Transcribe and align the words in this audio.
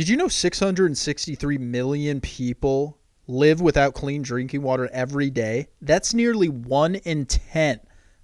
Did 0.00 0.08
you 0.08 0.16
know 0.16 0.28
663 0.28 1.58
million 1.58 2.22
people 2.22 2.96
live 3.26 3.60
without 3.60 3.92
clean 3.92 4.22
drinking 4.22 4.62
water 4.62 4.88
every 4.94 5.28
day? 5.28 5.66
That's 5.82 6.14
nearly 6.14 6.48
1 6.48 6.94
in 6.94 7.26
10. 7.26 7.80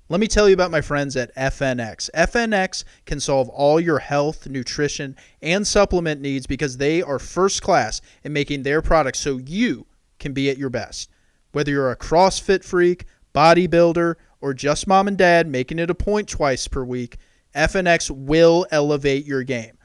Let 0.08 0.18
me 0.18 0.26
tell 0.26 0.48
you 0.48 0.54
about 0.54 0.70
my 0.70 0.80
friends 0.80 1.16
at 1.18 1.36
FNX. 1.36 2.08
FNX 2.14 2.84
can 3.04 3.20
solve 3.20 3.50
all 3.50 3.78
your 3.78 3.98
health, 3.98 4.48
nutrition, 4.48 5.16
and 5.42 5.66
supplement 5.66 6.22
needs 6.22 6.46
because 6.46 6.78
they 6.78 7.02
are 7.02 7.18
first 7.18 7.60
class 7.60 8.00
in 8.24 8.32
making 8.32 8.62
their 8.62 8.80
products 8.80 9.18
so 9.18 9.36
you 9.36 9.84
can 10.18 10.32
be 10.32 10.48
at 10.48 10.56
your 10.56 10.70
best. 10.70 11.10
Whether 11.52 11.72
you're 11.72 11.90
a 11.90 11.96
CrossFit 11.96 12.64
freak, 12.64 13.04
bodybuilder, 13.34 14.14
or 14.40 14.54
just 14.54 14.86
mom 14.86 15.08
and 15.08 15.18
dad 15.18 15.46
making 15.46 15.78
it 15.78 15.90
a 15.90 15.94
point 15.94 16.26
twice 16.26 16.68
per 16.68 16.84
week, 16.84 17.18
FNX 17.54 18.10
will 18.10 18.66
elevate 18.70 19.26
your 19.26 19.42
game. 19.42 19.76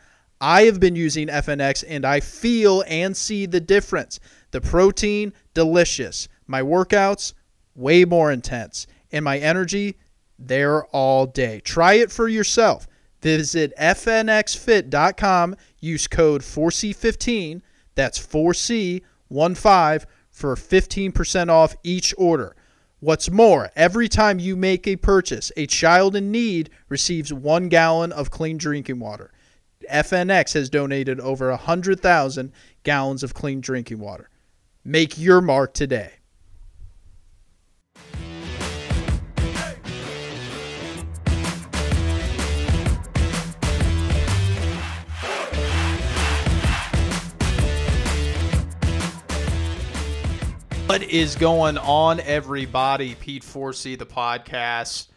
I 0.42 0.64
have 0.64 0.80
been 0.80 0.96
using 0.96 1.28
FNX 1.28 1.84
and 1.88 2.04
I 2.04 2.20
feel 2.20 2.84
and 2.88 3.16
see 3.16 3.46
the 3.46 3.60
difference. 3.60 4.20
The 4.50 4.60
protein, 4.60 5.34
delicious. 5.54 6.28
My 6.48 6.64
workouts, 6.64 7.34
way 7.76 8.06
more 8.06 8.32
intense. 8.32 8.88
And 9.12 9.24
my 9.24 9.38
energy, 9.38 9.98
there 10.40 10.86
all 10.86 11.28
day. 11.28 11.60
Try 11.60 11.94
it 11.94 12.12
for 12.12 12.28
yourself. 12.28 12.88
Visit 13.22 13.72
fnxfit.com, 13.78 15.56
use 15.80 16.08
code 16.08 16.42
4C15, 16.42 17.62
that's 17.94 18.18
4C15 18.18 20.06
for 20.32 20.56
15% 20.56 21.50
off 21.50 21.76
each 21.84 22.16
order. 22.18 22.56
What's 23.00 23.30
more, 23.30 23.70
every 23.76 24.08
time 24.08 24.40
you 24.40 24.56
make 24.56 24.88
a 24.88 24.96
purchase, 24.96 25.52
a 25.56 25.68
child 25.68 26.16
in 26.16 26.32
need 26.32 26.72
receives 26.90 27.32
one 27.32 27.70
gallon 27.70 28.12
of 28.12 28.32
clean 28.32 28.58
drinking 28.58 29.00
water. 29.00 29.32
FNX 29.90 30.54
has 30.54 30.70
donated 30.70 31.20
over 31.20 31.50
100,000 31.50 32.52
gallons 32.84 33.24
of 33.24 33.34
clean 33.34 33.62
drinking 33.62 34.00
water. 34.00 34.30
Make 34.84 35.18
your 35.18 35.42
mark 35.42 35.74
today. 35.74 36.14
What 50.92 51.04
is 51.04 51.38
going 51.38 51.78
on, 51.78 52.20
everybody? 52.20 53.16
Pete 53.16 53.44
4C, 53.44 53.98
the 53.98 54.06
podcast. 54.06 55.08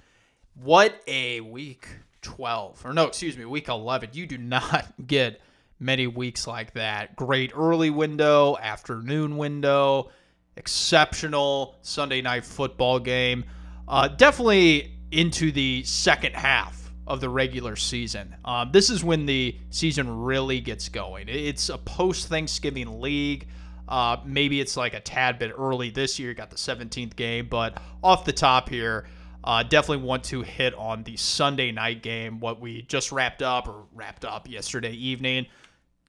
What 0.54 0.94
a 1.08 1.40
week 1.40 1.88
12 2.24 2.84
or 2.84 2.92
no 2.92 3.06
excuse 3.06 3.38
me 3.38 3.44
week 3.44 3.68
11 3.68 4.10
you 4.12 4.26
do 4.26 4.38
not 4.38 4.92
get 5.06 5.40
many 5.78 6.06
weeks 6.06 6.46
like 6.46 6.72
that. 6.74 7.16
Great 7.16 7.52
early 7.54 7.90
window 7.90 8.56
afternoon 8.60 9.36
window 9.36 10.10
exceptional 10.56 11.76
sunday 11.82 12.22
night 12.22 12.44
football 12.44 12.98
game. 12.98 13.44
Uh, 13.86 14.08
definitely 14.08 14.92
into 15.10 15.52
the 15.52 15.82
second 15.84 16.34
half 16.34 16.90
of 17.06 17.20
the 17.20 17.28
regular 17.28 17.76
season. 17.76 18.34
Um, 18.44 18.72
this 18.72 18.88
is 18.88 19.04
when 19.04 19.26
the 19.26 19.56
season 19.70 20.22
really 20.22 20.60
gets 20.60 20.88
going. 20.88 21.28
It's 21.28 21.68
a 21.68 21.76
post 21.76 22.28
thanksgiving 22.28 23.00
league. 23.00 23.46
Uh, 23.86 24.16
maybe 24.24 24.60
it's 24.60 24.76
like 24.76 24.94
a 24.94 25.00
tad 25.00 25.38
bit 25.38 25.52
early 25.58 25.90
this 25.90 26.18
year 26.18 26.32
got 26.32 26.48
the 26.48 26.56
17th 26.56 27.14
game 27.16 27.46
but 27.50 27.76
off 28.02 28.24
the 28.24 28.32
top 28.32 28.70
here 28.70 29.04
uh, 29.44 29.62
definitely 29.62 30.04
want 30.04 30.24
to 30.24 30.40
hit 30.40 30.74
on 30.74 31.02
the 31.04 31.16
Sunday 31.16 31.70
night 31.70 32.02
game, 32.02 32.40
what 32.40 32.60
we 32.60 32.82
just 32.82 33.12
wrapped 33.12 33.42
up 33.42 33.68
or 33.68 33.84
wrapped 33.92 34.24
up 34.24 34.48
yesterday 34.48 34.92
evening. 34.92 35.46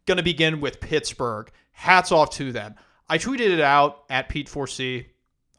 Going 0.05 0.17
to 0.17 0.23
begin 0.23 0.61
with 0.61 0.80
Pittsburgh. 0.80 1.52
Hats 1.72 2.13
off 2.13 2.30
to 2.31 2.53
them. 2.53 2.75
I 3.09 3.17
tweeted 3.17 3.50
it 3.52 3.59
out 3.59 4.06
at 4.09 4.30
Pete4C, 4.30 5.07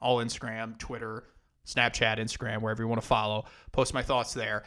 all 0.01 0.19
Instagram, 0.19 0.79
Twitter, 0.79 1.25
Snapchat, 1.67 2.19
Instagram, 2.19 2.63
wherever 2.63 2.83
you 2.83 2.89
want 2.89 3.03
to 3.03 3.07
follow. 3.07 3.45
Post 3.73 3.93
my 3.93 4.03
thoughts 4.03 4.33
there. 4.33 4.65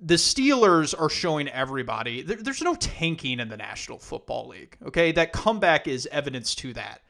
The 0.00 0.14
Steelers 0.14 0.98
are 0.98 1.10
showing 1.10 1.48
everybody 1.48 2.22
there, 2.22 2.36
there's 2.36 2.62
no 2.62 2.76
tanking 2.76 3.40
in 3.40 3.48
the 3.48 3.56
National 3.56 3.98
Football 3.98 4.48
League. 4.48 4.76
Okay, 4.86 5.12
that 5.12 5.32
comeback 5.32 5.86
is 5.86 6.08
evidence 6.10 6.54
to 6.56 6.72
that. 6.74 7.02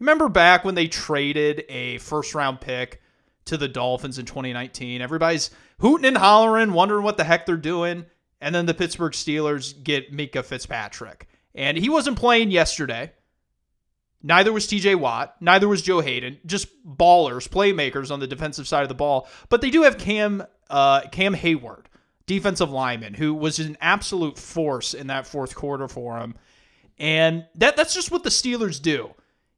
Remember 0.00 0.28
back 0.28 0.64
when 0.64 0.74
they 0.74 0.88
traded 0.88 1.64
a 1.68 1.98
first 1.98 2.34
round 2.34 2.60
pick 2.60 3.00
to 3.46 3.56
the 3.56 3.68
Dolphins 3.68 4.18
in 4.18 4.26
2019. 4.26 5.00
Everybody's 5.00 5.50
hooting 5.80 6.06
and 6.06 6.16
hollering, 6.16 6.72
wondering 6.72 7.02
what 7.02 7.16
the 7.16 7.24
heck 7.24 7.46
they're 7.46 7.56
doing. 7.56 8.06
And 8.40 8.54
then 8.54 8.66
the 8.66 8.74
Pittsburgh 8.74 9.12
Steelers 9.12 9.82
get 9.82 10.12
Minkah 10.12 10.44
Fitzpatrick. 10.44 11.28
And 11.54 11.76
he 11.76 11.88
wasn't 11.88 12.18
playing 12.18 12.50
yesterday. 12.50 13.12
Neither 14.22 14.52
was 14.52 14.66
TJ 14.66 14.96
Watt. 14.96 15.36
Neither 15.40 15.68
was 15.68 15.82
Joe 15.82 16.00
Haden. 16.00 16.38
Just 16.46 16.68
ballers, 16.86 17.48
playmakers 17.48 18.10
on 18.10 18.20
the 18.20 18.26
defensive 18.26 18.68
side 18.68 18.82
of 18.82 18.88
the 18.88 18.94
ball. 18.94 19.28
But 19.48 19.60
they 19.60 19.70
do 19.70 19.82
have 19.82 19.98
Cam 19.98 20.44
uh, 20.70 21.02
Cam 21.10 21.34
Heyward, 21.34 21.86
defensive 22.26 22.70
lineman, 22.70 23.14
who 23.14 23.34
was 23.34 23.58
an 23.58 23.76
absolute 23.80 24.38
force 24.38 24.94
in 24.94 25.08
that 25.08 25.26
fourth 25.26 25.54
quarter 25.54 25.88
for 25.88 26.18
him. 26.18 26.34
And 26.98 27.46
that 27.56 27.76
that's 27.76 27.94
just 27.94 28.10
what 28.10 28.22
the 28.22 28.30
Steelers 28.30 28.80
do. 28.80 29.10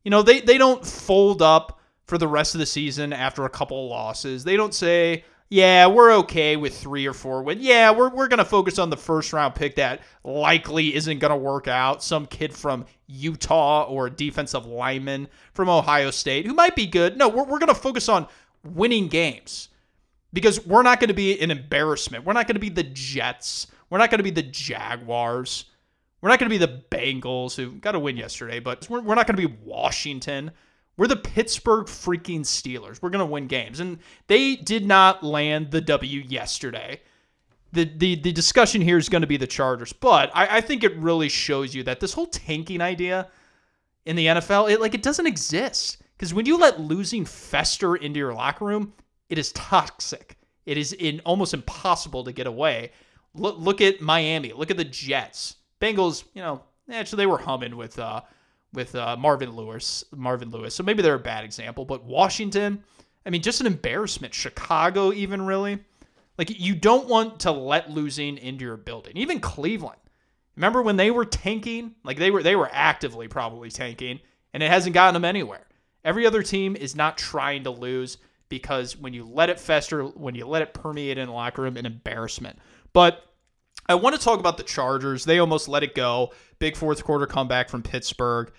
You 0.02 0.10
know, 0.10 0.22
they 0.22 0.40
they 0.40 0.58
don't 0.58 0.84
fold 0.84 1.42
up 1.42 1.80
for 2.06 2.18
the 2.18 2.28
rest 2.28 2.54
of 2.54 2.58
the 2.58 2.66
season 2.66 3.12
after 3.12 3.44
a 3.44 3.50
couple 3.50 3.84
of 3.84 3.90
losses. 3.90 4.44
They 4.44 4.56
don't 4.56 4.74
say, 4.74 5.24
yeah, 5.48 5.86
we're 5.86 6.12
okay 6.18 6.56
with 6.56 6.76
three 6.76 7.06
or 7.06 7.12
four 7.12 7.42
wins. 7.42 7.62
Yeah, 7.62 7.90
we're, 7.92 8.08
we're 8.08 8.28
going 8.28 8.38
to 8.38 8.44
focus 8.44 8.78
on 8.78 8.90
the 8.90 8.96
first 8.96 9.32
round 9.32 9.54
pick 9.54 9.76
that 9.76 10.00
likely 10.24 10.94
isn't 10.94 11.18
going 11.18 11.30
to 11.30 11.36
work 11.36 11.68
out. 11.68 12.02
Some 12.02 12.26
kid 12.26 12.52
from 12.52 12.86
Utah 13.06 13.84
or 13.84 14.06
a 14.06 14.10
defensive 14.10 14.66
lineman 14.66 15.28
from 15.52 15.68
Ohio 15.68 16.10
State 16.10 16.46
who 16.46 16.54
might 16.54 16.76
be 16.76 16.86
good. 16.86 17.16
No, 17.16 17.28
we're, 17.28 17.44
we're 17.44 17.58
going 17.58 17.68
to 17.68 17.74
focus 17.74 18.08
on 18.08 18.26
winning 18.64 19.08
games 19.08 19.68
because 20.32 20.66
we're 20.66 20.82
not 20.82 20.98
going 20.98 21.08
to 21.08 21.14
be 21.14 21.38
an 21.40 21.50
embarrassment. 21.50 22.24
We're 22.24 22.32
not 22.32 22.46
going 22.46 22.56
to 22.56 22.60
be 22.60 22.70
the 22.70 22.82
Jets. 22.82 23.68
We're 23.90 23.98
not 23.98 24.10
going 24.10 24.18
to 24.18 24.24
be 24.24 24.30
the 24.30 24.42
Jaguars. 24.42 25.66
We're 26.20 26.30
not 26.30 26.38
going 26.38 26.50
to 26.50 26.58
be 26.58 26.66
the 26.66 26.82
Bengals 26.90 27.54
who 27.54 27.72
got 27.72 27.94
a 27.94 27.98
win 27.98 28.16
yesterday, 28.16 28.58
but 28.58 28.88
we're, 28.88 29.02
we're 29.02 29.14
not 29.14 29.26
going 29.26 29.36
to 29.36 29.48
be 29.48 29.54
Washington. 29.62 30.52
We're 30.96 31.08
the 31.08 31.16
Pittsburgh 31.16 31.86
freaking 31.86 32.40
Steelers. 32.40 33.02
We're 33.02 33.10
going 33.10 33.26
to 33.26 33.30
win 33.30 33.46
games. 33.46 33.80
And 33.80 33.98
they 34.28 34.56
did 34.56 34.86
not 34.86 35.22
land 35.22 35.70
the 35.70 35.80
W 35.80 36.20
yesterday. 36.20 37.00
The, 37.72 37.84
the, 37.84 38.14
the 38.14 38.32
discussion 38.32 38.80
here 38.80 38.98
is 38.98 39.08
going 39.08 39.22
to 39.22 39.26
be 39.26 39.36
the 39.36 39.48
Chargers, 39.48 39.92
but 39.92 40.30
I, 40.32 40.58
I 40.58 40.60
think 40.60 40.84
it 40.84 40.96
really 40.96 41.28
shows 41.28 41.74
you 41.74 41.82
that 41.82 41.98
this 41.98 42.12
whole 42.12 42.26
tanking 42.26 42.80
idea 42.80 43.28
in 44.06 44.14
the 44.14 44.26
NFL, 44.26 44.70
it 44.70 44.80
like 44.80 44.94
it 44.94 45.02
doesn't 45.02 45.26
exist. 45.26 45.98
Because 46.16 46.32
when 46.32 46.46
you 46.46 46.56
let 46.56 46.78
losing 46.78 47.24
fester 47.24 47.96
into 47.96 48.18
your 48.18 48.32
locker 48.32 48.64
room, 48.64 48.92
it 49.28 49.38
is 49.38 49.50
toxic. 49.52 50.36
It 50.66 50.78
is 50.78 50.92
in 50.92 51.20
almost 51.24 51.52
impossible 51.52 52.22
to 52.24 52.32
get 52.32 52.46
away. 52.46 52.92
Look, 53.34 53.56
look 53.58 53.80
at 53.80 54.00
Miami. 54.00 54.52
Look 54.52 54.70
at 54.70 54.76
the 54.76 54.84
Jets. 54.84 55.56
Bengals, 55.80 56.24
you 56.34 56.42
know, 56.42 56.62
actually 56.90 57.16
they 57.18 57.26
were 57.26 57.38
humming 57.38 57.76
with 57.76 57.98
uh, 57.98 58.20
with 58.74 58.94
uh, 58.94 59.16
Marvin 59.16 59.50
Lewis. 59.50 60.04
Marvin 60.14 60.50
Lewis. 60.50 60.74
So 60.74 60.82
maybe 60.82 61.02
they're 61.02 61.14
a 61.14 61.18
bad 61.18 61.44
example, 61.44 61.84
but 61.84 62.04
Washington, 62.04 62.84
I 63.24 63.30
mean, 63.30 63.42
just 63.42 63.60
an 63.60 63.66
embarrassment. 63.66 64.34
Chicago, 64.34 65.12
even 65.12 65.42
really. 65.42 65.78
Like 66.38 66.60
you 66.60 66.74
don't 66.74 67.08
want 67.08 67.40
to 67.40 67.52
let 67.52 67.90
losing 67.90 68.38
into 68.38 68.64
your 68.64 68.76
building. 68.76 69.16
Even 69.16 69.40
Cleveland. 69.40 69.98
Remember 70.56 70.82
when 70.82 70.96
they 70.96 71.10
were 71.10 71.24
tanking? 71.24 71.94
Like 72.04 72.18
they 72.18 72.30
were 72.30 72.42
they 72.42 72.56
were 72.56 72.68
actively 72.72 73.28
probably 73.28 73.70
tanking, 73.70 74.20
and 74.52 74.62
it 74.62 74.70
hasn't 74.70 74.94
gotten 74.94 75.14
them 75.14 75.24
anywhere. 75.24 75.66
Every 76.04 76.26
other 76.26 76.42
team 76.42 76.76
is 76.76 76.94
not 76.94 77.16
trying 77.16 77.64
to 77.64 77.70
lose 77.70 78.18
because 78.48 78.96
when 78.96 79.14
you 79.14 79.24
let 79.24 79.48
it 79.48 79.58
fester, 79.58 80.04
when 80.04 80.34
you 80.34 80.46
let 80.46 80.62
it 80.62 80.74
permeate 80.74 81.18
in 81.18 81.26
the 81.26 81.32
locker 81.32 81.62
room, 81.62 81.76
an 81.76 81.86
embarrassment. 81.86 82.58
But 82.92 83.24
I 83.88 83.94
want 83.96 84.16
to 84.16 84.22
talk 84.22 84.38
about 84.38 84.56
the 84.56 84.62
Chargers. 84.62 85.24
They 85.24 85.38
almost 85.38 85.68
let 85.68 85.82
it 85.82 85.94
go. 85.94 86.32
Big 86.58 86.76
fourth 86.76 87.04
quarter 87.04 87.26
comeback 87.26 87.68
from 87.68 87.82
Pittsburgh. 87.82 88.52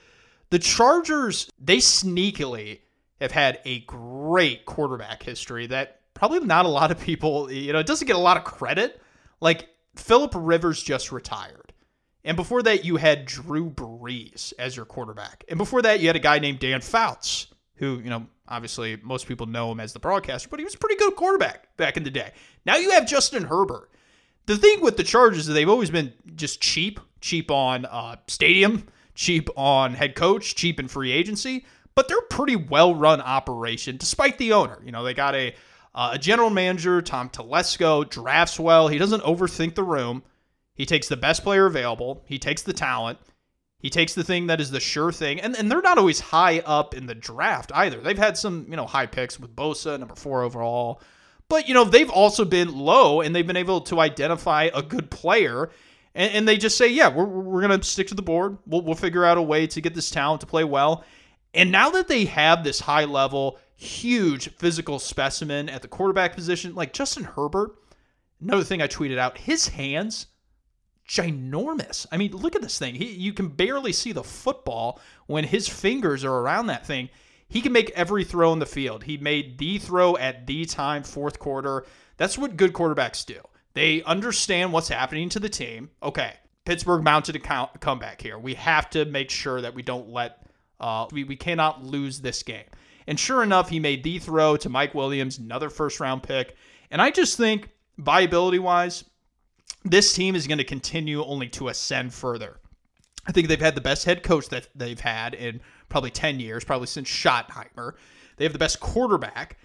The 0.50 0.59
Chargers, 0.59 1.50
they 1.59 1.77
sneakily 1.77 2.80
have 3.19 3.31
had 3.31 3.59
a 3.65 3.80
great 3.81 4.65
quarterback 4.65 5.24
history 5.24 5.68
that 5.68 6.01
probably 6.13 6.39
not 6.39 6.65
a 6.65 6.69
lot 6.69 6.92
of 6.92 7.00
people, 7.00 7.51
you 7.51 7.74
know, 7.74 7.80
it 7.80 7.88
doesn't 7.88 8.07
get 8.07 8.15
a 8.15 8.19
lot 8.19 8.38
of 8.38 8.44
credit. 8.44 9.01
Like 9.42 9.69
Philip 9.95 10.33
Rivers 10.36 10.81
just 10.81 11.12
retired. 11.12 11.74
And 12.24 12.36
before 12.36 12.63
that, 12.63 12.83
you 12.83 12.97
had 12.97 13.25
Drew 13.25 13.69
Brees 13.69 14.51
as 14.57 14.75
your 14.75 14.86
quarterback. 14.86 15.44
And 15.47 15.57
before 15.57 15.83
that, 15.83 16.00
you 16.00 16.07
had 16.07 16.15
a 16.15 16.19
guy 16.19 16.39
named 16.39 16.59
Dan 16.59 16.81
Fouts, 16.81 17.48
who, 17.75 18.00
you 18.00 18.09
know, 18.09 18.25
obviously 18.48 18.98
most 19.03 19.27
people 19.27 19.45
know 19.45 19.71
him 19.71 19.80
as 19.80 19.94
the 19.94 20.00
broadcaster, 20.00 20.50
but 20.50 20.59
he 20.59 20.65
was 20.65 20.75
a 20.75 20.80
pretty 20.80 20.95
good 20.95 21.15
quarterback 21.15 21.75
back 21.77 21.98
in 21.98 22.03
the 22.03 22.09
day. 22.09 22.31
Now 22.65 22.77
you 22.77 22.91
have 22.91 23.06
Justin 23.06 23.44
Herbert. 23.44 23.91
The 24.48 24.57
thing 24.57 24.81
with 24.81 24.98
the 24.98 25.03
Chargers 25.03 25.48
is 25.48 25.53
they've 25.53 25.69
always 25.69 25.89
been 25.89 26.13
just 26.36 26.62
cheap, 26.62 27.00
cheap 27.21 27.50
on 27.50 27.86
uh, 27.86 28.18
stadium, 28.27 28.88
cheap 29.15 29.50
on 29.56 29.94
head 29.94 30.15
coach, 30.15 30.56
cheap 30.56 30.79
in 30.79 30.88
free 30.88 31.12
agency, 31.12 31.65
but 31.95 32.07
they're 32.07 32.19
a 32.19 32.27
pretty 32.29 32.56
well 32.56 32.94
run 32.94 33.21
operation 33.21 33.97
despite 33.97 34.38
the 34.38 34.53
owner. 34.53 34.79
You 34.85 34.91
know, 34.91 35.03
they 35.03 35.13
got 35.13 35.33
a 35.33 35.56
uh, 35.95 36.12
a 36.13 36.19
general 36.19 36.50
manager, 36.50 37.01
Tom 37.01 37.29
Telesco, 37.29 38.07
drafts 38.09 38.59
well. 38.59 38.89
He 38.89 38.97
doesn't 38.97 39.23
overthink 39.23 39.75
the 39.75 39.83
room. 39.83 40.23
He 40.73 40.85
takes 40.85 41.07
the 41.07 41.15
best 41.15 41.41
player 41.41 41.65
available. 41.65 42.21
He 42.27 42.38
takes 42.38 42.62
the 42.62 42.73
talent. 42.73 43.17
He 43.79 43.89
takes 43.89 44.13
the 44.13 44.23
thing 44.23 44.47
that 44.47 44.59
is 44.59 44.71
the 44.71 44.79
sure 44.79 45.12
thing, 45.12 45.39
and, 45.39 45.56
and 45.56 45.71
they're 45.71 45.81
not 45.81 45.97
always 45.97 46.19
high 46.19 46.59
up 46.65 46.95
in 46.95 47.06
the 47.06 47.15
draft 47.15 47.71
either. 47.73 48.01
They've 48.01 48.17
had 48.17 48.35
some, 48.35 48.65
you 48.69 48.75
know, 48.75 48.85
high 48.85 49.06
picks 49.06 49.39
with 49.39 49.56
Bosa, 49.56 49.97
number 50.00 50.15
four 50.15 50.41
overall. 50.41 51.01
But, 51.47 51.67
you 51.67 51.73
know, 51.73 51.83
they've 51.83 52.09
also 52.09 52.44
been 52.44 52.75
low 52.75 53.21
and 53.21 53.35
they've 53.35 53.45
been 53.45 53.56
able 53.56 53.81
to 53.81 54.00
identify 54.00 54.69
a 54.73 54.81
good 54.81 55.12
player. 55.12 55.69
And, 56.15 56.33
and 56.33 56.47
they 56.47 56.57
just 56.57 56.77
say, 56.77 56.88
yeah, 56.88 57.09
we're, 57.09 57.25
we're 57.25 57.62
going 57.62 57.79
to 57.79 57.85
stick 57.85 58.07
to 58.07 58.15
the 58.15 58.21
board. 58.21 58.57
We'll, 58.65 58.81
we'll 58.81 58.95
figure 58.95 59.25
out 59.25 59.38
a 59.38 59.41
way 59.41 59.67
to 59.67 59.81
get 59.81 59.94
this 59.94 60.09
talent 60.09 60.41
to 60.41 60.47
play 60.47 60.63
well. 60.63 61.03
And 61.53 61.71
now 61.71 61.89
that 61.91 62.07
they 62.07 62.25
have 62.25 62.63
this 62.63 62.79
high 62.79 63.06
level, 63.06 63.59
huge 63.75 64.50
physical 64.56 64.97
specimen 64.97 65.69
at 65.69 65.81
the 65.81 65.88
quarterback 65.88 66.33
position, 66.33 66.73
like 66.73 66.94
Justin 66.94 67.25
Herbert, 67.25 67.75
another 68.41 68.63
thing 68.63 68.81
I 68.81 68.88
tweeted 68.88 69.17
out, 69.17 69.38
his 69.38 69.67
hands 69.67 70.27
ginormous. 71.07 72.06
I 72.12 72.17
mean, 72.17 72.31
look 72.31 72.56
at 72.56 72.62
this 72.62 72.79
thing. 72.79 72.95
He, 72.95 73.12
you 73.12 73.31
can 73.31 73.50
barely 73.50 73.91
see 73.91 74.12
the 74.12 74.23
football 74.23 75.00
when 75.27 75.44
his 75.44 75.67
fingers 75.67 76.23
are 76.23 76.33
around 76.33 76.67
that 76.67 76.85
thing. 76.85 77.09
He 77.47 77.62
can 77.62 77.73
make 77.73 77.91
every 77.91 78.23
throw 78.23 78.51
in 78.53 78.59
the 78.59 78.65
field. 78.65 79.03
He 79.03 79.17
made 79.17 79.57
the 79.57 79.77
throw 79.77 80.17
at 80.17 80.47
the 80.47 80.65
time, 80.65 81.03
fourth 81.03 81.38
quarter. 81.38 81.85
That's 82.17 82.38
what 82.38 82.57
good 82.57 82.73
quarterbacks 82.73 83.25
do. 83.25 83.39
They 83.75 84.01
understand 84.04 84.72
what's 84.74 84.88
happening 84.88 85.30
to 85.30 85.39
the 85.39 85.50
team. 85.50 85.92
Okay, 86.01 86.33
Pittsburgh 86.63 87.04
mounted 87.04 87.36
a 87.36 87.39
count, 87.39 87.80
comeback 87.81 88.22
here. 88.22 88.39
We 88.39 88.56
have 88.56 88.89
to 88.92 89.06
make 89.06 89.30
sure 89.30 89.62
that 89.62 89.75
we 89.75 89.83
don't 89.83 90.10
let, 90.10 90.48
uh, 90.80 91.07
we, 91.12 91.25
we 91.25 91.36
cannot 91.36 91.83
lose 91.83 92.22
this 92.22 92.42
game. 92.42 92.63
And 93.06 93.19
sure 93.19 93.44
enough, 93.44 93.69
he 93.69 93.80
made 93.80 94.04
the 94.04 94.18
throw 94.18 94.57
to 94.57 94.69
Mike 94.69 94.95
Williams, 94.95 95.38
another 95.38 95.69
first 95.69 96.00
round 96.00 96.24
pick. 96.24 96.56
And 96.89 97.01
I 97.01 97.12
just 97.12 97.38
think, 97.38 97.69
viability 97.98 98.60
wise, 98.60 99.04
this 99.83 100.13
team 100.13 100.36
is 100.36 100.48
going 100.48 100.57
to 100.57 100.63
continue 100.63 101.24
only 101.24 101.50
to 101.50 101.68
ascend 101.68 102.13
further. 102.13 102.60
I 103.27 103.33
think 103.33 103.50
they've 103.50 103.60
had 103.60 103.75
the 103.75 103.81
best 103.81 104.06
head 104.06 104.24
coach 104.24 104.50
that 104.50 104.69
they've 104.74 105.00
had 105.00 105.33
in 105.33 105.60
probably 105.89 106.12
10 106.12 106.39
years, 106.39 106.63
probably 106.63 106.88
since 106.88 107.10
Schottenheimer. 107.10 107.94
They 108.38 108.45
have 108.45 108.54
the 108.54 108.60
best 108.60 108.80
quarterback 108.80 109.57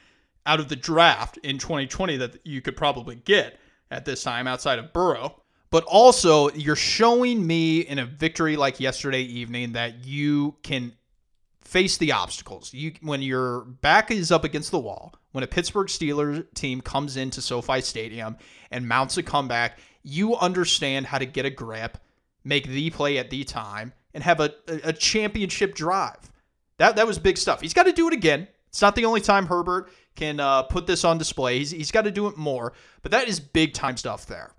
out 0.47 0.59
of 0.59 0.69
the 0.69 0.77
draft 0.77 1.39
in 1.39 1.59
2020 1.59 2.17
that 2.17 2.39
you 2.45 2.61
could 2.61 2.77
probably 2.77 3.15
get 3.15 3.59
at 3.91 4.05
this 4.05 4.23
time 4.23 4.47
outside 4.47 4.79
of 4.79 4.93
Burrow. 4.93 5.41
But 5.71 5.85
also, 5.85 6.51
you're 6.51 6.77
showing 6.77 7.47
me 7.47 7.81
in 7.81 7.99
a 8.01 8.05
victory 8.07 8.57
like 8.57 8.81
yesterday 8.81 9.23
evening 9.23 9.73
that 9.73 10.05
you 10.05 10.57
can 10.63 10.93
face 11.63 11.97
the 11.97 12.11
obstacles. 12.11 12.75
You 12.75 12.93
when 13.03 13.23
your 13.23 13.61
back 13.61 14.11
is 14.11 14.33
up 14.33 14.43
against 14.43 14.73
the 14.73 14.81
wall, 14.81 15.15
when 15.31 15.45
a 15.45 15.47
Pittsburgh 15.47 15.87
Steelers 15.87 16.45
team 16.55 16.81
comes 16.81 17.17
into 17.17 17.41
SoFi 17.41 17.81
Stadium 17.81 18.37
and 18.73 18.89
mounts 18.89 19.17
a 19.17 19.23
comeback, 19.23 19.79
you 20.03 20.37
understand 20.37 21.07
how 21.07 21.19
to 21.19 21.27
get 21.27 21.45
a 21.45 21.51
grip, 21.51 21.99
make 22.43 22.67
the 22.67 22.91
play 22.91 23.19
at 23.19 23.31
the 23.31 23.45
time, 23.45 23.93
and 24.13 24.25
have 24.25 24.41
a, 24.41 24.53
a 24.67 24.93
championship 24.93 25.77
drive. 25.77 26.33
That 26.79 26.97
that 26.97 27.07
was 27.07 27.21
big 27.21 27.39
stuff. 27.39 27.61
He's 27.61 27.75
got 27.75 27.85
to 27.85 27.93
do 27.93 28.09
it 28.09 28.15
again. 28.15 28.49
It's 28.71 28.81
not 28.81 28.95
the 28.95 29.05
only 29.05 29.21
time 29.21 29.47
Herbert 29.47 29.91
can 30.17 30.41
uh, 30.41 30.63
put 30.63 30.87
this 30.87 31.05
on 31.05 31.19
display. 31.19 31.59
He's, 31.59 31.71
he's 31.71 31.91
got 31.91 32.03
to 32.03 32.11
do 32.11 32.27
it 32.29 32.37
more, 32.37 32.73
but 33.03 33.13
that 33.13 33.29
is 33.29 33.39
big 33.39 33.75
time 33.75 33.97
stuff 33.97 34.27
there. 34.27 34.53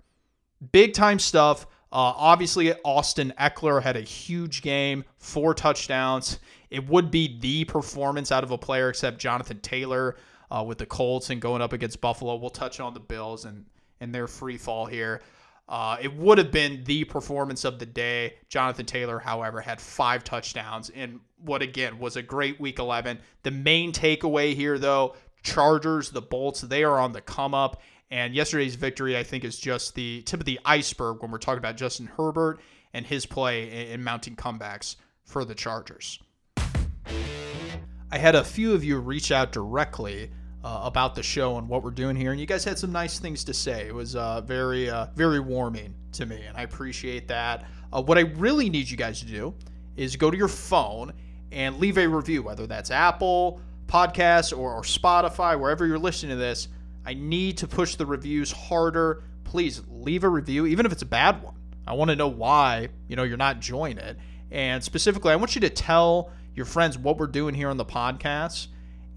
Big 0.70 0.92
time 0.92 1.18
stuff. 1.18 1.66
Uh, 1.90 2.14
obviously, 2.16 2.72
Austin 2.84 3.32
Ekeler 3.38 3.82
had 3.82 3.96
a 3.96 4.00
huge 4.00 4.62
game, 4.62 5.04
four 5.18 5.54
touchdowns. 5.54 6.38
It 6.70 6.88
would 6.88 7.10
be 7.10 7.38
the 7.38 7.64
performance 7.64 8.32
out 8.32 8.44
of 8.44 8.50
a 8.50 8.58
player 8.58 8.88
except 8.88 9.18
Jonathan 9.18 9.60
Taylor 9.60 10.16
uh, 10.50 10.62
with 10.66 10.78
the 10.78 10.86
Colts 10.86 11.30
and 11.30 11.40
going 11.40 11.60
up 11.60 11.72
against 11.72 12.00
Buffalo. 12.00 12.36
We'll 12.36 12.50
touch 12.50 12.80
on 12.80 12.94
the 12.94 13.00
Bills 13.00 13.44
and 13.44 13.66
and 14.00 14.12
their 14.12 14.26
free 14.26 14.56
fall 14.58 14.84
here. 14.84 15.22
Uh, 15.72 15.96
it 16.02 16.14
would 16.14 16.36
have 16.36 16.52
been 16.52 16.84
the 16.84 17.02
performance 17.04 17.64
of 17.64 17.78
the 17.78 17.86
day. 17.86 18.34
Jonathan 18.50 18.84
Taylor, 18.84 19.18
however, 19.18 19.58
had 19.62 19.80
five 19.80 20.22
touchdowns 20.22 20.90
in 20.90 21.18
what 21.38 21.62
again 21.62 21.98
was 21.98 22.16
a 22.16 22.22
great 22.22 22.60
week 22.60 22.78
11. 22.78 23.18
The 23.42 23.52
main 23.52 23.90
takeaway 23.90 24.54
here, 24.54 24.78
though, 24.78 25.16
Chargers, 25.42 26.10
the 26.10 26.20
Bolts, 26.20 26.60
they 26.60 26.84
are 26.84 26.98
on 26.98 27.12
the 27.12 27.22
come 27.22 27.54
up. 27.54 27.80
And 28.10 28.34
yesterday's 28.34 28.74
victory, 28.74 29.16
I 29.16 29.22
think, 29.22 29.44
is 29.44 29.58
just 29.58 29.94
the 29.94 30.20
tip 30.22 30.40
of 30.40 30.44
the 30.44 30.60
iceberg 30.66 31.22
when 31.22 31.30
we're 31.30 31.38
talking 31.38 31.56
about 31.56 31.78
Justin 31.78 32.10
Herbert 32.18 32.60
and 32.92 33.06
his 33.06 33.24
play 33.24 33.90
in 33.92 34.04
mounting 34.04 34.36
comebacks 34.36 34.96
for 35.24 35.42
the 35.46 35.54
Chargers. 35.54 36.18
I 36.66 38.18
had 38.18 38.34
a 38.34 38.44
few 38.44 38.74
of 38.74 38.84
you 38.84 38.98
reach 38.98 39.32
out 39.32 39.52
directly 39.52 40.32
uh, 40.64 40.80
about 40.84 41.14
the 41.14 41.22
show 41.22 41.58
and 41.58 41.68
what 41.68 41.82
we're 41.82 41.90
doing 41.90 42.14
here, 42.14 42.30
and 42.30 42.40
you 42.40 42.46
guys 42.46 42.64
had 42.64 42.78
some 42.78 42.92
nice 42.92 43.18
things 43.18 43.44
to 43.44 43.54
say. 43.54 43.86
It 43.86 43.94
was 43.94 44.14
uh, 44.14 44.40
very, 44.42 44.88
uh, 44.88 45.06
very 45.16 45.40
warming 45.40 45.94
to 46.12 46.26
me, 46.26 46.42
and 46.42 46.56
I 46.56 46.62
appreciate 46.62 47.28
that. 47.28 47.64
Uh, 47.92 48.02
what 48.02 48.16
I 48.16 48.22
really 48.22 48.70
need 48.70 48.88
you 48.88 48.96
guys 48.96 49.20
to 49.20 49.26
do 49.26 49.54
is 49.96 50.16
go 50.16 50.30
to 50.30 50.36
your 50.36 50.48
phone 50.48 51.12
and 51.50 51.78
leave 51.78 51.98
a 51.98 52.06
review, 52.06 52.42
whether 52.42 52.66
that's 52.66 52.90
Apple 52.90 53.60
Podcasts 53.86 54.56
or, 54.56 54.72
or 54.74 54.82
Spotify, 54.82 55.58
wherever 55.58 55.84
you're 55.86 55.98
listening 55.98 56.30
to 56.30 56.36
this. 56.36 56.68
I 57.04 57.14
need 57.14 57.58
to 57.58 57.66
push 57.66 57.96
the 57.96 58.06
reviews 58.06 58.52
harder. 58.52 59.24
Please 59.44 59.82
leave 59.90 60.22
a 60.24 60.28
review, 60.28 60.66
even 60.66 60.86
if 60.86 60.92
it's 60.92 61.02
a 61.02 61.06
bad 61.06 61.42
one. 61.42 61.54
I 61.86 61.94
want 61.94 62.10
to 62.10 62.16
know 62.16 62.28
why 62.28 62.88
you 63.08 63.16
know 63.16 63.24
you're 63.24 63.36
not 63.36 63.56
enjoying 63.56 63.98
it, 63.98 64.16
and 64.52 64.82
specifically, 64.82 65.32
I 65.32 65.36
want 65.36 65.56
you 65.56 65.60
to 65.62 65.70
tell 65.70 66.30
your 66.54 66.66
friends 66.66 66.96
what 66.96 67.18
we're 67.18 67.26
doing 67.26 67.54
here 67.54 67.68
on 67.68 67.76
the 67.76 67.84
podcast 67.84 68.68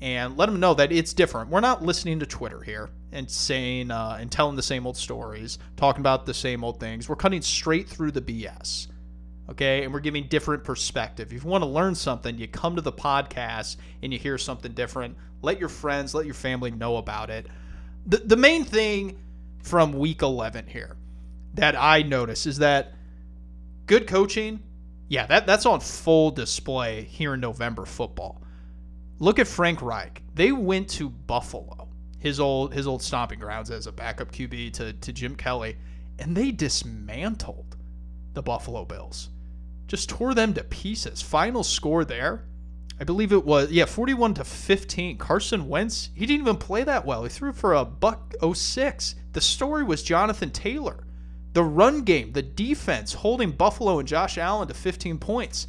and 0.02 0.38
let 0.38 0.48
them 0.48 0.60
know 0.60 0.74
that 0.74 0.92
it's 0.92 1.14
different. 1.14 1.50
We're 1.50 1.62
not 1.62 1.84
listening 1.84 2.20
to 2.20 2.26
Twitter 2.26 2.62
here 2.62 2.90
and 3.12 3.30
saying 3.30 3.92
uh, 3.92 4.18
and 4.20 4.32
telling 4.32 4.56
the 4.56 4.64
same 4.64 4.86
old 4.86 4.98
stories, 4.98 5.58
talking 5.78 6.02
about 6.02 6.26
the 6.26 6.34
same 6.34 6.64
old 6.64 6.80
things. 6.80 7.08
We're 7.08 7.16
cutting 7.16 7.42
straight 7.42 7.88
through 7.88 8.12
the 8.12 8.22
BS. 8.22 8.88
Okay, 9.48 9.84
and 9.84 9.94
we're 9.94 10.00
giving 10.00 10.28
different 10.28 10.64
perspective. 10.64 11.32
If 11.32 11.44
you 11.44 11.50
want 11.50 11.64
to 11.64 11.70
learn 11.70 11.94
something, 11.94 12.36
you 12.36 12.48
come 12.48 12.76
to 12.78 12.82
the 12.82 12.92
podcast 12.92 13.78
and 14.02 14.12
you 14.12 14.18
hear 14.18 14.40
something 14.40 14.72
different. 14.72 15.16
Let 15.44 15.60
your 15.60 15.70
friends, 15.70 16.16
let 16.16 16.26
your 16.26 16.34
family 16.34 16.72
know 16.72 16.98
about 16.98 17.30
it. 17.30 17.46
The, 18.08 18.18
the 18.18 18.38
main 18.38 18.64
thing 18.66 19.20
from 19.62 19.94
week 19.94 20.24
11 20.24 20.66
here 20.68 20.98
that 21.54 21.76
I 21.76 22.02
notice 22.02 22.48
is 22.48 22.58
that 22.58 22.94
good 23.86 24.08
coaching, 24.08 24.62
yeah, 25.08 25.28
that, 25.28 25.46
that's 25.46 25.66
on 25.66 25.80
full 25.80 26.32
display 26.32 27.04
here 27.04 27.36
in 27.36 27.40
November 27.40 27.86
football. 27.86 28.42
Look 29.20 29.40
at 29.40 29.48
Frank 29.48 29.82
Reich. 29.82 30.24
They 30.34 30.52
went 30.52 30.90
to 30.92 31.10
Buffalo, 31.10 31.90
his 32.20 32.40
old 32.40 32.74
his 32.74 32.88
old 32.88 33.02
stomping 33.02 33.40
grounds 33.40 33.72
as 33.72 33.88
a 33.88 33.92
backup 33.92 34.32
QB 34.32 34.74
to, 34.74 34.94
to 34.94 35.14
Jim 35.14 35.36
Kelly, 35.36 35.78
and 36.20 36.36
they 36.36 36.52
dismantled 36.52 37.78
the 38.34 38.44
Buffalo 38.44 38.86
Bills. 38.86 39.30
Just 39.88 40.10
tore 40.10 40.34
them 40.34 40.54
to 40.54 40.64
pieces. 40.64 41.22
Final 41.22 41.64
score 41.64 42.04
there, 42.04 42.46
I 43.00 43.04
believe 43.04 43.34
it 43.34 43.46
was 43.46 43.72
yeah, 43.72 43.86
41 43.86 44.36
to 44.36 44.44
15. 44.44 45.18
Carson 45.18 45.68
Wentz, 45.68 46.10
he 46.14 46.26
didn't 46.26 46.42
even 46.42 46.58
play 46.58 46.84
that 46.84 47.06
well. 47.06 47.24
He 47.24 47.30
threw 47.30 47.52
for 47.52 47.74
a 47.74 47.84
buck 47.84 48.34
06. 48.54 49.16
The 49.34 49.42
story 49.42 49.84
was 49.84 50.02
Jonathan 50.02 50.50
Taylor. 50.50 51.06
The 51.54 51.64
run 51.64 52.04
game, 52.04 52.32
the 52.32 52.42
defense 52.42 53.14
holding 53.14 53.52
Buffalo 53.52 54.00
and 54.00 54.08
Josh 54.08 54.38
Allen 54.38 54.68
to 54.68 54.74
15 54.74 55.18
points 55.20 55.68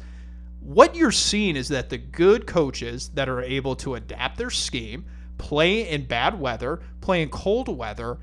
what 0.67 0.95
you're 0.95 1.13
seeing 1.13 1.55
is 1.55 1.69
that 1.69 1.87
the 1.87 1.97
good 1.97 2.45
coaches 2.45 3.07
that 3.13 3.29
are 3.29 3.41
able 3.41 3.73
to 3.73 3.95
adapt 3.95 4.37
their 4.37 4.49
scheme, 4.49 5.05
play 5.37 5.87
in 5.87 6.03
bad 6.05 6.37
weather, 6.37 6.81
play 6.99 7.21
in 7.21 7.29
cold 7.29 7.69
weather, 7.69 8.17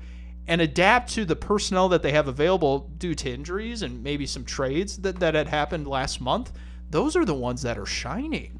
and 0.47 0.61
adapt 0.61 1.09
to 1.13 1.25
the 1.25 1.35
personnel 1.35 1.89
that 1.89 2.03
they 2.03 2.11
have 2.11 2.27
available 2.27 2.91
due 2.99 3.15
to 3.15 3.31
injuries 3.31 3.81
and 3.81 4.03
maybe 4.03 4.27
some 4.27 4.45
trades 4.45 4.97
that, 4.97 5.19
that 5.19 5.33
had 5.33 5.47
happened 5.47 5.87
last 5.87 6.21
month, 6.21 6.51
those 6.91 7.15
are 7.15 7.25
the 7.25 7.33
ones 7.33 7.63
that 7.63 7.79
are 7.79 7.85
shining. 7.87 8.59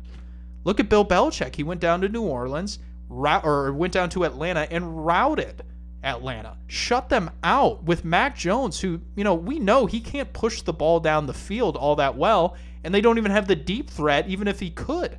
Look 0.64 0.80
at 0.80 0.90
Bill 0.90 1.06
Belichick. 1.06 1.54
He 1.54 1.62
went 1.62 1.80
down 1.80 2.02
to 2.02 2.10
New 2.10 2.24
Orleans, 2.24 2.80
or 3.08 3.72
went 3.72 3.94
down 3.94 4.10
to 4.10 4.24
Atlanta 4.24 4.68
and 4.72 5.06
routed 5.06 5.62
Atlanta, 6.04 6.58
shut 6.66 7.10
them 7.10 7.30
out 7.44 7.84
with 7.84 8.04
Mac 8.04 8.36
Jones, 8.36 8.80
who, 8.80 9.02
you 9.16 9.24
know, 9.24 9.36
we 9.36 9.60
know 9.60 9.86
he 9.86 10.00
can't 10.00 10.34
push 10.34 10.64
the 10.64 10.74
ball 10.74 11.00
down 11.00 11.28
the 11.28 11.34
field 11.36 11.78
all 11.78 11.96
that 11.98 12.18
well 12.18 12.56
and 12.86 12.94
they 12.94 13.02
don't 13.02 13.18
even 13.18 13.32
have 13.32 13.48
the 13.48 13.56
deep 13.56 13.90
threat, 13.90 14.30
even 14.30 14.48
if 14.48 14.60
he 14.60 14.70
could. 14.70 15.18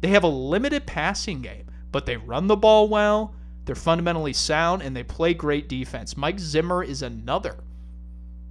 They 0.00 0.08
have 0.08 0.22
a 0.22 0.28
limited 0.28 0.86
passing 0.86 1.42
game, 1.42 1.66
but 1.90 2.06
they 2.06 2.16
run 2.16 2.46
the 2.46 2.56
ball 2.56 2.88
well, 2.88 3.34
they're 3.64 3.74
fundamentally 3.74 4.32
sound, 4.32 4.82
and 4.82 4.96
they 4.96 5.02
play 5.02 5.34
great 5.34 5.68
defense. 5.68 6.16
Mike 6.16 6.38
Zimmer 6.38 6.82
is 6.82 7.02
another. 7.02 7.56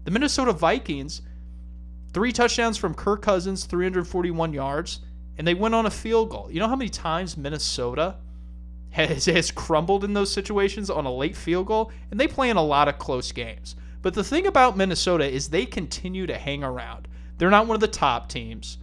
The 0.03 0.11
Minnesota 0.11 0.51
Vikings, 0.51 1.21
three 2.13 2.33
touchdowns 2.33 2.77
from 2.77 2.93
Kirk 2.93 3.21
Cousins, 3.21 3.63
341 3.63 4.53
yards, 4.53 4.99
and 5.37 5.47
they 5.47 5.53
went 5.53 5.73
on 5.73 5.85
a 5.85 5.91
field 5.91 6.29
goal. 6.29 6.49
You 6.51 6.59
know 6.59 6.67
how 6.67 6.75
many 6.75 6.89
times 6.89 7.37
Minnesota 7.37 8.17
has, 8.89 9.25
has 9.27 9.49
crumbled 9.49 10.03
in 10.03 10.13
those 10.13 10.31
situations 10.31 10.89
on 10.89 11.05
a 11.05 11.13
late 11.13 11.37
field 11.37 11.67
goal? 11.67 11.91
And 12.11 12.19
they 12.19 12.27
play 12.27 12.49
in 12.49 12.57
a 12.57 12.63
lot 12.63 12.89
of 12.89 12.99
close 12.99 13.31
games. 13.31 13.77
But 14.01 14.13
the 14.13 14.25
thing 14.25 14.45
about 14.45 14.75
Minnesota 14.75 15.25
is 15.25 15.47
they 15.47 15.65
continue 15.65 16.27
to 16.27 16.37
hang 16.37 16.65
around. 16.65 17.07
They're 17.37 17.49
not 17.49 17.67
one 17.67 17.75
of 17.75 17.81
the 17.81 17.87
top 17.87 18.29
teams. 18.29 18.77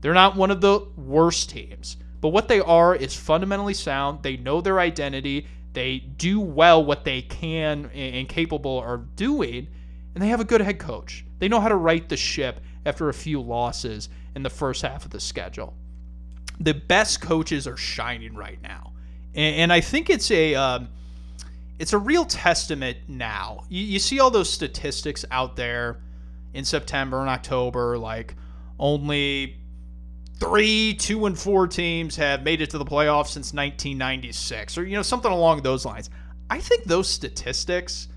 They're 0.00 0.14
not 0.14 0.36
one 0.36 0.50
of 0.50 0.60
the 0.60 0.86
worst 0.96 1.50
teams. 1.50 1.96
But 2.20 2.28
what 2.30 2.48
they 2.48 2.60
are 2.60 2.94
is 2.94 3.14
fundamentally 3.16 3.74
sound. 3.74 4.22
They 4.22 4.36
know 4.36 4.60
their 4.60 4.78
identity. 4.80 5.46
They 5.72 5.98
do 5.98 6.40
well 6.40 6.84
what 6.84 7.04
they 7.04 7.22
can 7.22 7.86
and 7.94 8.28
capable 8.28 8.82
of 8.82 9.16
doing. 9.16 9.68
and 10.14 10.22
they 10.22 10.28
have 10.28 10.40
a 10.40 10.44
good 10.44 10.60
head 10.60 10.78
coach. 10.78 11.24
They 11.38 11.48
know 11.48 11.60
how 11.60 11.68
to 11.68 11.76
right 11.76 12.06
the 12.08 12.16
ship 12.16 12.60
after 12.84 13.08
a 13.08 13.14
few 13.14 13.40
losses 13.40 14.08
in 14.34 14.42
the 14.42 14.50
first 14.50 14.82
half 14.82 15.04
of 15.04 15.10
the 15.10 15.20
schedule. 15.20 15.74
The 16.58 16.74
best 16.74 17.20
coaches 17.20 17.66
are 17.66 17.76
shining 17.76 18.34
right 18.34 18.60
now, 18.62 18.92
and, 19.34 19.56
and 19.56 19.72
I 19.72 19.80
think 19.80 20.10
it's 20.10 20.30
a 20.30 20.54
um, 20.54 20.88
it's 21.78 21.94
a 21.94 21.98
real 21.98 22.26
testament 22.26 22.98
now. 23.08 23.64
You, 23.70 23.82
you 23.82 23.98
see 23.98 24.20
all 24.20 24.30
those 24.30 24.52
statistics 24.52 25.24
out 25.30 25.56
there 25.56 26.02
in 26.54 26.64
September 26.64 27.20
and 27.20 27.28
October, 27.28 27.98
like 27.98 28.34
only 28.78 29.56
three, 30.38 30.94
two, 30.94 31.26
and 31.26 31.38
four 31.38 31.68
teams 31.68 32.16
have 32.16 32.42
made 32.42 32.62
it 32.62 32.70
to 32.70 32.78
the 32.78 32.84
playoffs 32.84 33.28
since 33.28 33.52
1996, 33.52 34.78
or 34.78 34.84
you 34.84 34.96
know 34.96 35.02
something 35.02 35.30
along 35.30 35.62
those 35.62 35.84
lines. 35.84 36.10
I 36.48 36.58
think 36.58 36.84
those 36.84 37.08
statistics, 37.08 38.08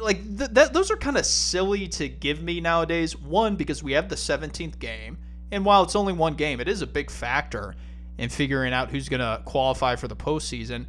like 0.00 0.22
th- 0.38 0.50
that, 0.50 0.72
those 0.72 0.90
are 0.90 0.96
kind 0.96 1.16
of 1.16 1.26
silly 1.26 1.88
to 1.88 2.08
give 2.08 2.42
me 2.42 2.60
nowadays. 2.60 3.16
One 3.16 3.56
because 3.56 3.82
we 3.82 3.92
have 3.92 4.08
the 4.08 4.16
17th 4.16 4.78
game, 4.78 5.18
and 5.50 5.64
while 5.64 5.82
it's 5.82 5.96
only 5.96 6.12
one 6.12 6.34
game, 6.34 6.60
it 6.60 6.68
is 6.68 6.82
a 6.82 6.86
big 6.86 7.10
factor 7.10 7.74
in 8.18 8.28
figuring 8.28 8.72
out 8.72 8.90
who's 8.90 9.08
going 9.08 9.20
to 9.20 9.42
qualify 9.44 9.96
for 9.96 10.08
the 10.08 10.16
postseason. 10.16 10.86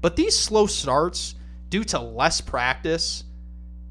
But 0.00 0.16
these 0.16 0.38
slow 0.38 0.66
starts, 0.66 1.34
due 1.68 1.84
to 1.84 1.98
less 1.98 2.40
practice, 2.40 3.24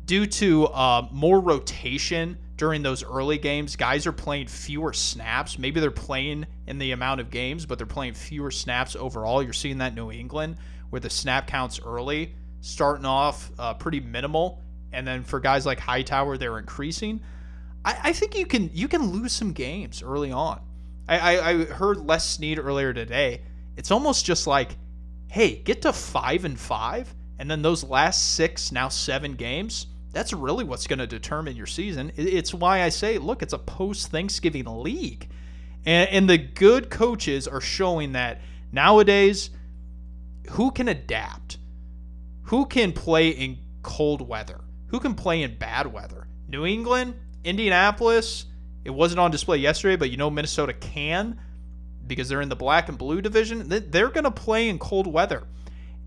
due 0.10 0.26
to 0.26 0.66
uh, 0.66 1.08
more 1.12 1.40
rotation 1.40 2.36
during 2.58 2.82
those 2.82 3.04
early 3.04 3.38
games, 3.38 3.76
guys 3.76 4.08
are 4.08 4.12
playing 4.12 4.48
fewer 4.48 4.92
snaps. 4.92 5.60
Maybe 5.60 5.80
they're 5.80 5.92
playing 5.92 6.48
in 6.66 6.80
the 6.80 6.94
amount 6.94 7.22
of 7.22 7.30
games, 7.30 7.68
but 7.68 7.78
they're 7.78 7.86
playing 7.86 8.16
fewer 8.16 8.50
snaps 8.50 8.96
overall. 8.96 9.44
You're 9.44 9.54
seeing 9.54 9.78
that 9.78 9.94
New 9.94 10.12
England 10.12 10.58
where 10.90 11.00
the 11.00 11.12
snap 11.12 11.46
counts 11.46 11.80
early, 11.86 12.34
starting 12.62 13.06
off 13.06 13.52
uh, 13.60 13.76
pretty 13.76 14.00
minimal, 14.00 14.64
and 14.92 15.08
then 15.08 15.24
for 15.24 15.40
guys 15.40 15.68
like 15.68 15.80
Hightower, 15.80 16.40
they're 16.40 16.58
increasing. 16.58 17.22
I, 17.86 18.00
I 18.06 18.14
think 18.14 18.36
you 18.36 18.48
can 18.48 18.72
you 18.74 18.88
can 18.88 19.12
lose 19.12 19.32
some 19.32 19.54
games 19.54 20.02
early 20.02 20.32
on. 20.32 20.60
I, 21.08 21.20
I, 21.20 21.50
I 21.50 21.66
heard 21.66 21.98
Les 21.98 22.28
Snead 22.28 22.58
earlier 22.58 22.96
today. 22.96 23.44
It's 23.78 23.92
almost 23.92 24.26
just 24.26 24.48
like, 24.48 24.76
hey, 25.28 25.58
get 25.58 25.84
to 25.84 25.94
five 25.94 26.46
and 26.46 26.60
five, 26.60 27.14
and 27.38 27.50
then 27.50 27.62
those 27.62 27.84
last 27.84 28.34
six, 28.34 28.72
now 28.72 28.90
seven 28.90 29.36
games 29.36 29.86
that's 30.12 30.34
really 30.34 30.64
what's 30.64 30.88
going 30.88 31.00
to 31.00 31.08
determine 31.08 31.56
your 31.56 31.68
season. 31.68 32.12
It's 32.16 32.54
why 32.54 32.82
I 32.82 32.90
say, 32.90 33.18
look, 33.18 33.44
it's 33.44 33.54
a 33.54 33.60
post 33.60 34.10
Thanksgiving 34.10 34.66
league. 34.66 35.30
And, 35.86 36.10
and, 36.10 36.30
the 36.30 36.38
good 36.38 36.90
coaches 36.90 37.48
are 37.48 37.62
showing 37.62 38.14
that 38.14 38.42
nowadays, 38.72 39.50
who 40.52 40.72
can 40.72 40.88
adapt? 40.88 41.58
Who 42.44 42.66
can 42.66 42.92
play 42.92 43.30
in 43.30 43.60
cold 43.82 44.28
weather? 44.28 44.60
Who 44.88 45.00
can 45.00 45.16
play 45.16 45.44
in 45.44 45.58
bad 45.58 45.88
weather? 45.88 46.28
New 46.48 46.66
England, 46.66 47.14
Indianapolis, 47.44 48.46
it 48.84 48.90
wasn't 48.90 49.20
on 49.20 49.32
display 49.32 49.58
yesterday, 49.58 49.96
but 49.96 50.10
you 50.10 50.18
know 50.18 50.30
Minnesota 50.30 50.74
can 50.74 51.40
because 52.08 52.28
they're 52.28 52.42
in 52.42 52.50
the 52.50 52.56
black 52.56 52.90
and 52.90 52.98
blue 52.98 53.22
division. 53.22 53.66
They're 53.68 54.10
going 54.10 54.24
to 54.24 54.32
play 54.32 54.68
in 54.68 54.80
cold 54.80 55.06
weather. 55.06 55.44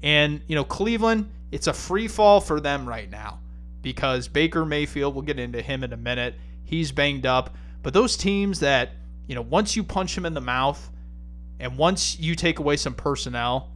And, 0.02 0.42
you 0.48 0.56
know, 0.56 0.64
Cleveland, 0.64 1.30
it's 1.52 1.68
a 1.68 1.72
free 1.72 2.08
fall 2.08 2.40
for 2.40 2.60
them 2.60 2.88
right 2.88 3.08
now 3.08 3.38
because 3.82 4.28
Baker 4.28 4.64
Mayfield, 4.64 5.14
we'll 5.14 5.24
get 5.24 5.38
into 5.38 5.60
him 5.60 5.84
in 5.84 5.92
a 5.92 5.96
minute, 5.96 6.34
he's 6.64 6.92
banged 6.92 7.26
up. 7.26 7.54
But 7.82 7.92
those 7.92 8.16
teams 8.16 8.60
that, 8.60 8.90
you 9.26 9.34
know, 9.34 9.42
once 9.42 9.76
you 9.76 9.82
punch 9.82 10.16
him 10.16 10.24
in 10.24 10.34
the 10.34 10.40
mouth 10.40 10.90
and 11.58 11.76
once 11.76 12.18
you 12.18 12.34
take 12.34 12.58
away 12.58 12.76
some 12.76 12.94
personnel, 12.94 13.72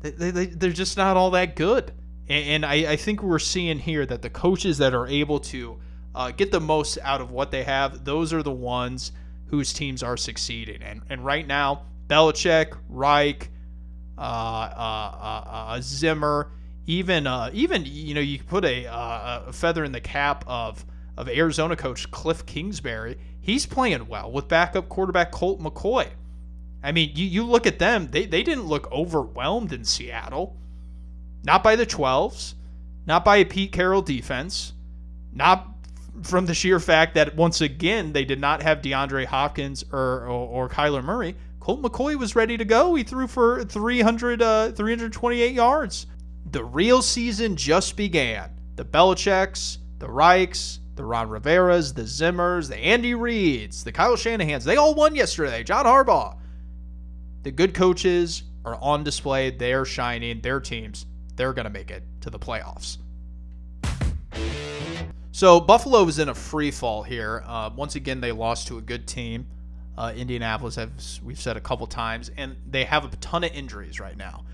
they, 0.00 0.30
they, 0.30 0.46
they're 0.46 0.70
just 0.70 0.96
not 0.96 1.16
all 1.16 1.30
that 1.32 1.56
good. 1.56 1.92
And, 2.28 2.64
and 2.64 2.66
I, 2.66 2.92
I, 2.92 2.96
think 2.96 3.22
we're 3.22 3.38
seeing 3.38 3.78
here 3.78 4.06
that 4.06 4.22
the 4.22 4.30
coaches 4.30 4.78
that 4.78 4.94
are 4.94 5.06
able 5.06 5.40
to 5.40 5.78
uh, 6.14 6.30
get 6.30 6.50
the 6.50 6.60
most 6.60 6.98
out 7.02 7.20
of 7.20 7.30
what 7.30 7.50
they 7.50 7.64
have, 7.64 8.04
those 8.04 8.32
are 8.32 8.42
the 8.42 8.50
ones 8.50 9.12
whose 9.46 9.72
teams 9.72 10.02
are 10.02 10.16
succeeding. 10.16 10.82
And, 10.82 11.02
and 11.10 11.24
right 11.24 11.46
now, 11.46 11.82
Belichick, 12.06 12.76
Reich, 12.88 13.50
uh, 14.16 14.20
uh, 14.20 14.24
uh, 14.24 15.48
uh 15.48 15.80
Zimmer, 15.80 16.52
even 16.86 17.26
uh, 17.26 17.50
even 17.52 17.84
you 17.84 18.14
know 18.14 18.20
you 18.20 18.38
put 18.42 18.64
a, 18.64 18.86
uh, 18.86 19.44
a 19.46 19.52
feather 19.52 19.84
in 19.84 19.92
the 19.92 20.00
cap 20.00 20.44
of 20.46 20.84
of 21.16 21.28
Arizona 21.28 21.76
coach 21.76 22.10
Cliff 22.10 22.46
Kingsbury. 22.46 23.18
He's 23.40 23.66
playing 23.66 24.06
well 24.08 24.30
with 24.30 24.48
backup 24.48 24.88
quarterback 24.88 25.30
Colt 25.30 25.60
McCoy. 25.60 26.08
I 26.82 26.92
mean, 26.92 27.12
you, 27.14 27.26
you 27.26 27.44
look 27.44 27.66
at 27.66 27.78
them; 27.78 28.08
they 28.10 28.26
they 28.26 28.42
didn't 28.42 28.66
look 28.66 28.90
overwhelmed 28.90 29.72
in 29.72 29.84
Seattle, 29.84 30.56
not 31.42 31.62
by 31.62 31.76
the 31.76 31.86
12s, 31.86 32.54
not 33.06 33.24
by 33.24 33.36
a 33.36 33.44
Pete 33.44 33.72
Carroll 33.72 34.02
defense, 34.02 34.72
not 35.32 35.68
from 36.22 36.46
the 36.46 36.54
sheer 36.54 36.80
fact 36.80 37.14
that 37.14 37.36
once 37.36 37.60
again 37.60 38.12
they 38.12 38.24
did 38.24 38.40
not 38.40 38.62
have 38.62 38.82
DeAndre 38.82 39.26
Hopkins 39.26 39.84
or 39.92 40.26
or, 40.26 40.28
or 40.28 40.68
Kyler 40.68 41.04
Murray. 41.04 41.36
Colt 41.60 41.82
McCoy 41.82 42.16
was 42.16 42.34
ready 42.34 42.56
to 42.56 42.64
go. 42.64 42.94
He 42.94 43.02
threw 43.02 43.26
for 43.26 43.64
300 43.64 44.40
uh, 44.40 44.72
328 44.72 45.52
yards. 45.52 46.06
The 46.50 46.64
real 46.64 47.00
season 47.00 47.54
just 47.54 47.96
began. 47.96 48.50
The 48.74 48.84
Belichicks, 48.84 49.78
the 50.00 50.08
Reichs, 50.08 50.80
the 50.96 51.04
Ron 51.04 51.28
Riveras, 51.28 51.94
the 51.94 52.02
Zimmers, 52.02 52.68
the 52.68 52.76
Andy 52.76 53.12
Reids, 53.12 53.84
the 53.84 53.92
Kyle 53.92 54.16
Shanahans, 54.16 54.64
they 54.64 54.76
all 54.76 54.96
won 54.96 55.14
yesterday. 55.14 55.62
John 55.62 55.84
Harbaugh. 55.84 56.36
The 57.44 57.52
good 57.52 57.72
coaches 57.72 58.42
are 58.64 58.74
on 58.82 59.04
display. 59.04 59.50
They're 59.50 59.84
shining. 59.84 60.40
Their 60.40 60.58
teams, 60.58 61.06
they're 61.36 61.52
going 61.52 61.64
to 61.66 61.70
make 61.70 61.92
it 61.92 62.02
to 62.22 62.30
the 62.30 62.38
playoffs. 62.38 62.98
So 65.30 65.60
Buffalo 65.60 66.04
is 66.08 66.18
in 66.18 66.30
a 66.30 66.34
free 66.34 66.72
fall 66.72 67.04
here. 67.04 67.44
Uh, 67.46 67.70
once 67.76 67.94
again, 67.94 68.20
they 68.20 68.32
lost 68.32 68.66
to 68.66 68.78
a 68.78 68.82
good 68.82 69.06
team. 69.06 69.46
Uh, 69.96 70.12
Indianapolis, 70.16 70.78
as 70.78 71.20
we've 71.22 71.40
said 71.40 71.56
a 71.56 71.60
couple 71.60 71.86
times, 71.86 72.30
and 72.36 72.56
they 72.68 72.84
have 72.84 73.04
a 73.04 73.16
ton 73.18 73.44
of 73.44 73.52
injuries 73.52 74.00
right 74.00 74.16
now 74.16 74.44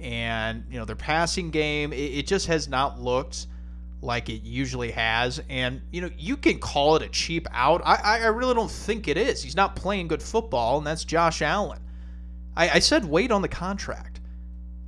and 0.00 0.64
you 0.70 0.78
know 0.78 0.84
their 0.84 0.96
passing 0.96 1.50
game 1.50 1.92
it, 1.92 1.96
it, 1.96 2.26
just 2.26 2.46
has 2.46 2.68
not 2.68 3.00
looked 3.00 3.46
like 4.02 4.28
it 4.28 4.42
usually 4.42 4.90
has. 4.90 5.40
And 5.48 5.80
you 5.90 6.00
know 6.00 6.10
you 6.16 6.36
can 6.36 6.58
call 6.58 6.96
it 6.96 7.02
a 7.02 7.08
cheap 7.08 7.46
out. 7.52 7.82
I, 7.84 8.20
I 8.22 8.26
really 8.26 8.54
don't 8.54 8.70
think 8.70 9.08
it 9.08 9.16
is. 9.16 9.42
He's 9.42 9.56
not 9.56 9.76
playing 9.76 10.08
good 10.08 10.22
football 10.22 10.78
and 10.78 10.86
that's 10.86 11.04
josh 11.04 11.42
allen. 11.42 11.80
I, 12.56 12.70
I 12.70 12.78
said 12.78 13.04
wait 13.04 13.30
on 13.30 13.42
the 13.42 13.48
contract. 13.48 14.20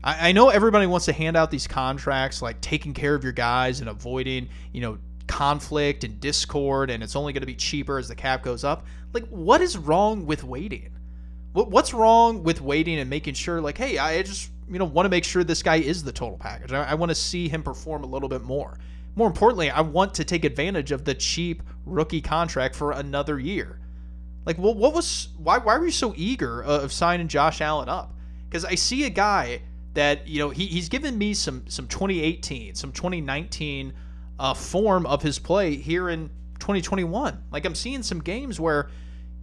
I, 0.05 0.29
I 0.29 0.33
know 0.33 0.51
everybody 0.51 0.87
wants 0.87 1.07
to 1.07 1.13
hand 1.13 1.37
out 1.37 1.51
these 1.51 1.67
contracts 1.67 2.43
like 2.43 2.61
taking 2.61 2.93
care 2.93 3.15
of 3.15 3.25
your 3.25 3.33
guys 3.33 3.81
and 3.81 3.89
avoiding 3.89 4.49
you 4.73 4.81
know 4.81 4.99
conflict 5.27 6.05
and 6.05 6.21
discord 6.21 6.89
and 6.91 7.03
it's 7.03 7.17
only 7.17 7.33
going 7.33 7.41
to 7.41 7.47
be 7.47 7.55
cheaper 7.55 7.99
as 7.99 8.09
the 8.09 8.15
cap 8.15 8.43
goes 8.43 8.65
up. 8.65 8.87
Like 9.13 9.27
what 9.29 9.61
is 9.61 9.79
wrong 9.79 10.27
with 10.27 10.45
waiting? 10.45 10.91
What's 11.53 11.95
wrong 11.95 12.43
with 12.43 12.61
waiting 12.61 12.99
and 12.99 13.09
making 13.09 13.33
sure 13.33 13.63
like 13.63 13.79
hey 13.79 13.97
i 13.97 14.21
just 14.23 14.51
you 14.71 14.79
know 14.79 14.85
want 14.85 15.07
to 15.07 15.11
make 15.11 15.25
sure 15.25 15.45
this 15.45 15.63
guy 15.63 15.77
is 15.77 16.03
the 16.03 16.13
total 16.13 16.39
package. 16.39 16.73
I, 16.73 16.91
I 16.91 16.95
want 16.95 17.11
to 17.11 17.15
see 17.15 17.49
him 17.49 17.63
perform 17.63 18.05
a 18.05 18.07
little 18.07 18.29
bit 18.29 18.43
more. 18.43 18.79
More 19.15 19.27
importantly, 19.27 19.71
I 19.71 19.81
want 19.81 20.15
to 20.15 20.25
take 20.25 20.45
advantage 20.45 20.93
of 20.93 21.05
the 21.05 21.15
cheap 21.15 21.63
rookie 21.85 22.21
contract 22.21 22.75
for 22.75 22.93
another 22.93 23.39
year. 23.39 23.81
Like, 24.45 24.59
well, 24.59 24.75
what 24.75 24.93
was 24.93 25.29
why? 25.39 25.59
Why 25.59 25.79
were 25.79 25.87
you 25.87 25.91
so 25.91 26.15
eager 26.17 26.63
of 26.63 26.93
signing 26.93 27.29
Josh 27.29 27.61
Allen 27.61 27.89
up? 27.89 28.15
Because 28.49 28.65
I 28.65 28.75
see 28.75 29.05
a 29.05 29.11
guy 29.11 29.63
that 29.95 30.29
you 30.29 30.39
know 30.39 30.51
he, 30.51 30.67
he's 30.67 30.89
given 30.89 31.17
me 31.17 31.35
some 31.35 31.65
some 31.69 31.87
2018, 31.89 32.75
some 32.75 32.93
2019 32.93 33.93
uh, 34.39 34.55
form 34.55 35.07
of 35.07 35.23
his 35.23 35.39
play 35.39 35.77
here 35.77 36.11
in 36.11 36.29
2021. 36.59 37.43
Like 37.51 37.65
I'm 37.65 37.75
seeing 37.75 38.03
some 38.03 38.21
games 38.21 38.61
where 38.61 38.91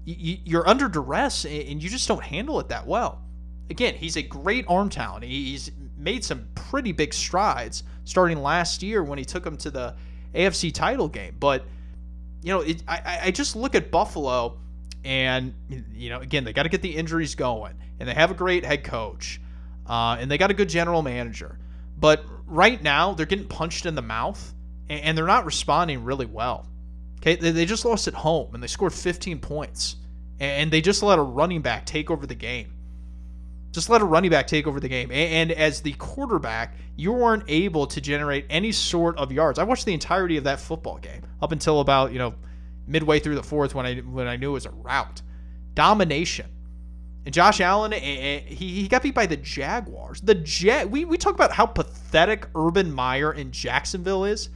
you're 0.06 0.68
under 0.68 0.90
duress 0.90 1.46
and 1.46 1.82
you 1.82 1.90
just 1.90 2.08
don't 2.10 2.24
handle 2.24 2.60
it 2.60 2.68
that 2.68 2.86
well 2.86 3.23
again, 3.70 3.96
he's 3.96 4.18
a 4.18 4.22
great 4.22 4.66
arm 4.68 4.90
talent. 4.90 5.24
He's 5.24 5.72
made 5.98 6.24
some 6.24 6.48
pretty 6.56 6.92
big 6.92 7.14
strides 7.14 7.84
starting 8.04 8.42
last 8.42 8.84
year 8.84 9.04
when 9.04 9.18
he 9.18 9.26
took 9.26 9.46
him 9.46 9.58
to 9.58 9.72
the 9.72 9.96
AFC 10.34 10.74
title 10.74 11.08
game. 11.08 11.36
But 11.40 11.66
you 12.42 12.50
know, 12.54 12.62
it, 12.62 12.84
I 12.88 13.20
I 13.24 13.32
just 13.32 13.56
look 13.56 13.76
at 13.76 13.90
Buffalo, 13.92 14.58
and 15.04 15.54
you 15.94 16.10
know, 16.10 16.20
again, 16.20 16.44
they 16.44 16.54
got 16.54 16.64
to 16.64 16.70
get 16.70 16.82
the 16.82 16.96
injuries 16.96 17.36
going, 17.36 17.76
and 18.00 18.08
they 18.08 18.14
have 18.14 18.32
a 18.32 18.36
great 18.36 18.66
head 18.66 18.84
coach, 18.84 19.40
uh, 19.88 20.18
and 20.20 20.30
they 20.30 20.38
got 20.38 20.52
a 20.52 20.54
good 20.54 20.70
general 20.70 21.02
manager. 21.02 21.58
But 21.98 22.26
right 22.48 22.82
now, 22.82 23.14
they're 23.14 23.26
getting 23.26 23.48
punched 23.48 23.86
in 23.86 23.96
the 23.96 24.02
mouth, 24.02 24.54
and, 24.90 25.18
they're 25.18 25.26
not 25.26 25.46
responding 25.46 26.04
really 26.04 26.26
well. 26.26 26.68
Okay, 27.22 27.36
they, 27.36 27.52
they 27.52 27.66
just 27.66 27.86
lost 27.86 28.08
at 28.08 28.14
home, 28.14 28.54
and 28.54 28.62
they 28.62 28.68
scored 28.68 28.94
15 28.94 29.40
points, 29.40 29.96
and 30.40 30.70
they 30.70 30.82
just 30.82 31.02
let 31.02 31.18
a 31.18 31.22
running 31.22 31.62
back 31.62 31.86
take 31.86 32.12
over 32.12 32.28
the 32.28 32.36
game. 32.36 32.74
Just 33.74 33.90
let 33.90 34.02
a 34.02 34.06
running 34.06 34.30
back 34.30 34.46
take 34.46 34.68
over 34.68 34.80
the 34.80 34.88
game. 34.88 35.12
And 35.12 35.52
as 35.52 35.82
the 35.82 35.94
quarterback, 35.94 36.76
you 36.96 37.12
weren't 37.12 37.44
able 37.48 37.88
to 37.88 38.00
generate 38.00 38.46
any 38.50 38.72
sort 38.72 39.18
of 39.18 39.32
yards. 39.32 39.58
I 39.58 39.64
watched 39.64 39.86
the 39.86 39.94
entirety 39.94 40.38
of 40.38 40.44
that 40.44 40.60
football 40.60 41.00
game 41.00 41.24
up 41.42 41.52
until 41.52 41.80
about, 41.80 42.14
you 42.14 42.20
know, 42.20 42.36
midway 42.86 43.20
through 43.20 43.36
the 43.36 43.44
fourth 43.44 43.74
when 43.74 43.86
I 43.86 43.96
when 43.96 44.28
I 44.28 44.36
knew 44.36 44.52
it 44.52 44.54
was 44.54 44.68
a 44.68 44.72
rout. 44.72 45.24
Domination. 45.74 46.46
And 47.26 47.34
Josh 47.34 47.62
Allen, 47.62 47.94
eh, 47.94 47.98
eh, 47.98 48.40
he, 48.42 48.82
he 48.82 48.88
got 48.88 49.02
beat 49.02 49.16
by 49.16 49.26
the 49.26 49.38
Jaguars. 49.38 50.22
The 50.22 50.36
Jag, 50.36 50.92
we, 50.92 51.06
we 51.06 51.18
talk 51.18 51.34
about 51.34 51.54
how 51.54 51.66
pathetic 51.66 52.48
Urban 52.54 52.94
Meyer 52.94 53.34
in 53.34 53.52
Jacksonville 53.52 54.26
is. 54.26 54.50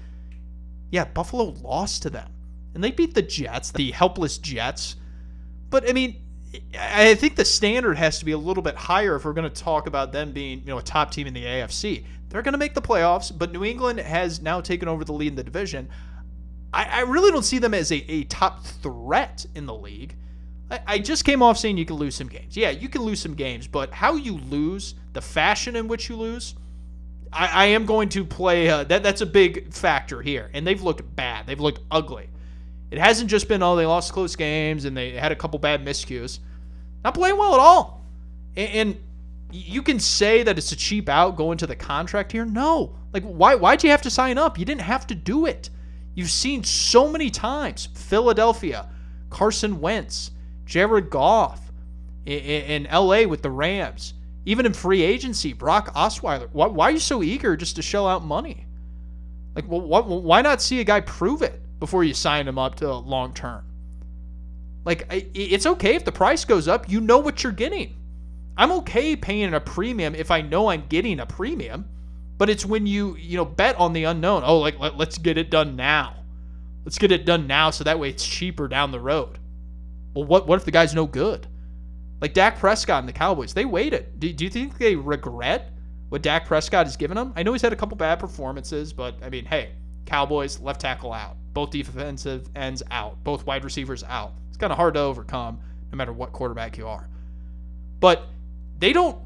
Yeah, 0.91 1.05
Buffalo 1.05 1.55
lost 1.61 2.03
to 2.03 2.09
them. 2.09 2.29
And 2.75 2.83
they 2.83 2.91
beat 2.91 3.15
the 3.15 3.21
Jets, 3.21 3.71
the 3.71 3.91
helpless 3.91 4.37
Jets. 4.37 4.97
But 5.69 5.89
I 5.89 5.93
mean, 5.93 6.21
I 6.79 7.15
think 7.15 7.35
the 7.35 7.45
standard 7.45 7.97
has 7.97 8.19
to 8.19 8.25
be 8.25 8.31
a 8.31 8.37
little 8.37 8.63
bit 8.63 8.75
higher 8.75 9.15
if 9.15 9.25
we're 9.25 9.33
going 9.33 9.49
to 9.49 9.61
talk 9.63 9.87
about 9.87 10.11
them 10.11 10.31
being, 10.31 10.59
you 10.59 10.67
know, 10.67 10.77
a 10.77 10.83
top 10.83 11.11
team 11.11 11.27
in 11.27 11.33
the 11.33 11.43
AFC. 11.43 12.05
They're 12.29 12.41
going 12.41 12.53
to 12.53 12.57
make 12.57 12.73
the 12.73 12.81
playoffs, 12.81 13.35
but 13.35 13.51
New 13.51 13.63
England 13.63 13.99
has 13.99 14.41
now 14.41 14.61
taken 14.61 14.87
over 14.87 15.03
the 15.03 15.13
lead 15.13 15.29
in 15.29 15.35
the 15.35 15.43
division. 15.43 15.89
I, 16.73 16.85
I 16.85 16.99
really 17.01 17.31
don't 17.31 17.43
see 17.43 17.59
them 17.59 17.73
as 17.73 17.91
a, 17.91 17.97
a 18.11 18.23
top 18.25 18.63
threat 18.65 19.45
in 19.55 19.65
the 19.65 19.73
league. 19.73 20.15
I, 20.69 20.79
I 20.87 20.99
just 20.99 21.25
came 21.25 21.41
off 21.41 21.57
saying 21.57 21.77
you 21.77 21.85
can 21.85 21.95
lose 21.95 22.15
some 22.15 22.27
games. 22.27 22.57
Yeah, 22.57 22.69
you 22.69 22.89
can 22.89 23.01
lose 23.01 23.21
some 23.21 23.33
games, 23.33 23.67
but 23.67 23.91
how 23.91 24.15
you 24.15 24.37
lose, 24.37 24.95
the 25.13 25.21
fashion 25.21 25.75
in 25.75 25.87
which 25.87 26.09
you 26.09 26.15
lose, 26.15 26.55
I, 27.31 27.47
I 27.47 27.65
am 27.67 27.85
going 27.85 28.09
to 28.09 28.25
play. 28.25 28.69
Uh, 28.69 28.83
that 28.85 29.03
that's 29.03 29.21
a 29.21 29.25
big 29.25 29.73
factor 29.73 30.21
here, 30.21 30.49
and 30.53 30.65
they've 30.65 30.81
looked 30.81 31.15
bad. 31.15 31.47
They've 31.47 31.59
looked 31.59 31.81
ugly. 31.91 32.29
It 32.89 32.99
hasn't 32.99 33.29
just 33.29 33.47
been 33.47 33.61
oh 33.61 33.75
they 33.75 33.85
lost 33.85 34.13
close 34.13 34.35
games 34.35 34.85
and 34.85 34.95
they 34.95 35.11
had 35.11 35.31
a 35.31 35.35
couple 35.35 35.59
bad 35.59 35.85
miscues. 35.85 36.39
Not 37.03 37.13
playing 37.13 37.37
well 37.37 37.53
at 37.53 37.59
all. 37.59 38.01
And, 38.55 38.71
and 38.71 38.97
you 39.51 39.81
can 39.81 39.99
say 39.99 40.43
that 40.43 40.57
it's 40.57 40.71
a 40.71 40.75
cheap 40.75 41.09
out 41.09 41.35
going 41.35 41.57
to 41.59 41.67
the 41.67 41.75
contract 41.75 42.31
here. 42.31 42.45
No, 42.45 42.95
like 43.13 43.23
why 43.23 43.55
why'd 43.55 43.83
you 43.83 43.89
have 43.89 44.01
to 44.03 44.09
sign 44.09 44.37
up? 44.37 44.57
You 44.57 44.65
didn't 44.65 44.81
have 44.81 45.07
to 45.07 45.15
do 45.15 45.45
it. 45.45 45.69
You've 46.15 46.31
seen 46.31 46.63
so 46.63 47.07
many 47.07 47.29
times 47.29 47.89
Philadelphia, 47.93 48.89
Carson 49.29 49.79
Wentz, 49.79 50.31
Jared 50.65 51.09
Goff 51.09 51.71
in, 52.25 52.39
in 52.85 52.87
LA 52.91 53.23
with 53.23 53.41
the 53.41 53.51
Rams, 53.51 54.13
even 54.45 54.65
in 54.65 54.73
free 54.73 55.01
agency, 55.01 55.53
Brock 55.53 55.93
Osweiler. 55.93 56.49
Why, 56.53 56.67
why 56.67 56.87
are 56.87 56.91
you 56.91 56.99
so 56.99 57.21
eager 57.21 57.55
just 57.55 57.75
to 57.75 57.81
shell 57.81 58.07
out 58.07 58.25
money? 58.25 58.65
Like, 59.55 59.65
well, 59.67 59.81
why 59.81 60.41
not 60.41 60.61
see 60.61 60.79
a 60.79 60.83
guy 60.83 61.01
prove 61.01 61.41
it 61.41 61.61
before 61.79 62.03
you 62.03 62.13
sign 62.13 62.47
him 62.47 62.57
up 62.57 62.75
to 62.75 62.93
long 62.93 63.33
term? 63.33 63.63
Like, 64.85 65.05
it's 65.11 65.65
okay 65.65 65.95
if 65.95 66.05
the 66.05 66.11
price 66.11 66.45
goes 66.45 66.67
up. 66.67 66.89
You 66.89 67.01
know 67.01 67.17
what 67.17 67.43
you're 67.43 67.51
getting. 67.51 67.97
I'm 68.57 68.71
okay 68.71 69.15
paying 69.15 69.53
a 69.53 69.59
premium 69.59 70.15
if 70.15 70.31
I 70.31 70.41
know 70.41 70.69
I'm 70.69 70.87
getting 70.87 71.19
a 71.19 71.25
premium, 71.25 71.85
but 72.37 72.49
it's 72.49 72.65
when 72.65 72.87
you 72.87 73.15
you 73.17 73.37
know 73.37 73.45
bet 73.45 73.75
on 73.75 73.93
the 73.93 74.05
unknown. 74.05 74.43
Oh, 74.45 74.59
like 74.59 74.79
let, 74.79 74.97
let's 74.97 75.17
get 75.17 75.37
it 75.37 75.51
done 75.51 75.75
now. 75.75 76.23
Let's 76.85 76.97
get 76.97 77.11
it 77.11 77.25
done 77.25 77.47
now 77.47 77.69
so 77.69 77.83
that 77.83 77.99
way 77.99 78.09
it's 78.09 78.25
cheaper 78.25 78.67
down 78.67 78.91
the 78.91 78.99
road. 78.99 79.37
Well, 80.13 80.25
what 80.25 80.47
what 80.47 80.57
if 80.57 80.65
the 80.65 80.71
guy's 80.71 80.95
no 80.95 81.05
good? 81.05 81.47
Like 82.19 82.33
Dak 82.33 82.57
Prescott 82.57 82.99
and 82.99 83.07
the 83.07 83.13
Cowboys, 83.13 83.53
they 83.53 83.65
waited. 83.65 84.19
Do, 84.19 84.31
do 84.33 84.43
you 84.43 84.49
think 84.49 84.77
they 84.77 84.95
regret 84.95 85.71
what 86.09 86.23
Dak 86.23 86.47
Prescott 86.47 86.87
has 86.87 86.97
given 86.97 87.15
them? 87.15 87.33
I 87.35 87.43
know 87.43 87.51
he's 87.51 87.61
had 87.61 87.73
a 87.73 87.75
couple 87.75 87.95
bad 87.95 88.19
performances, 88.19 88.91
but 88.91 89.15
I 89.21 89.29
mean, 89.29 89.45
hey, 89.45 89.73
Cowboys 90.07 90.59
left 90.59 90.81
tackle 90.81 91.13
out, 91.13 91.37
both 91.53 91.71
defensive 91.71 92.47
ends 92.55 92.81
out, 92.89 93.23
both 93.23 93.45
wide 93.45 93.63
receivers 93.63 94.03
out. 94.03 94.33
It's 94.49 94.57
kind 94.57 94.71
of 94.71 94.77
hard 94.77 94.95
to 94.95 95.01
overcome 95.01 95.59
no 95.91 95.97
matter 95.97 96.13
what 96.13 96.31
quarterback 96.31 96.77
you 96.77 96.87
are. 96.87 97.07
But 97.99 98.27
they 98.79 98.93
don't, 98.93 99.17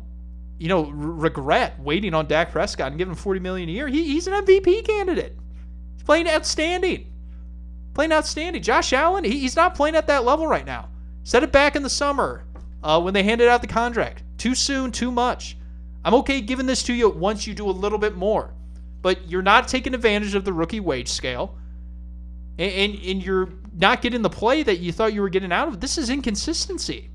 you 0.57 0.67
know, 0.67 0.89
regret 0.89 1.79
waiting 1.79 2.13
on 2.13 2.27
Dak 2.27 2.51
Prescott 2.51 2.87
and 2.87 2.97
giving 2.97 3.11
him 3.11 3.17
40 3.17 3.39
million 3.39 3.69
a 3.69 3.71
year. 3.71 3.87
He, 3.87 4.05
he's 4.05 4.27
an 4.27 4.33
MVP 4.45 4.85
candidate. 4.85 5.37
He's 5.95 6.03
playing 6.03 6.27
outstanding. 6.27 7.11
Playing 7.93 8.13
outstanding. 8.13 8.61
Josh 8.61 8.93
Allen, 8.93 9.23
he, 9.23 9.39
he's 9.39 9.55
not 9.55 9.75
playing 9.75 9.95
at 9.95 10.07
that 10.07 10.23
level 10.23 10.47
right 10.47 10.65
now. 10.65 10.89
Said 11.23 11.43
it 11.43 11.51
back 11.51 11.75
in 11.75 11.83
the 11.83 11.89
summer 11.89 12.45
uh, 12.83 12.99
when 13.01 13.13
they 13.13 13.23
handed 13.23 13.47
out 13.47 13.61
the 13.61 13.67
contract. 13.67 14.23
Too 14.37 14.55
soon, 14.55 14.91
too 14.91 15.11
much. 15.11 15.57
I'm 16.03 16.15
okay 16.15 16.41
giving 16.41 16.65
this 16.65 16.83
to 16.83 16.93
you 16.93 17.09
once 17.09 17.45
you 17.45 17.53
do 17.53 17.69
a 17.69 17.71
little 17.71 17.99
bit 17.99 18.15
more, 18.15 18.53
but 19.01 19.29
you're 19.29 19.41
not 19.41 19.67
taking 19.67 19.93
advantage 19.93 20.35
of 20.35 20.45
the 20.45 20.53
rookie 20.53 20.79
wage 20.79 21.09
scale, 21.09 21.57
and, 22.57 22.71
and, 22.71 23.05
and 23.05 23.25
you're 23.25 23.49
not 23.73 24.01
getting 24.01 24.21
the 24.21 24.29
play 24.29 24.63
that 24.63 24.79
you 24.79 24.91
thought 24.91 25.13
you 25.13 25.21
were 25.21 25.29
getting 25.29 25.51
out 25.51 25.67
of. 25.67 25.79
This 25.79 25.97
is 25.97 26.09
inconsistency. 26.09 27.09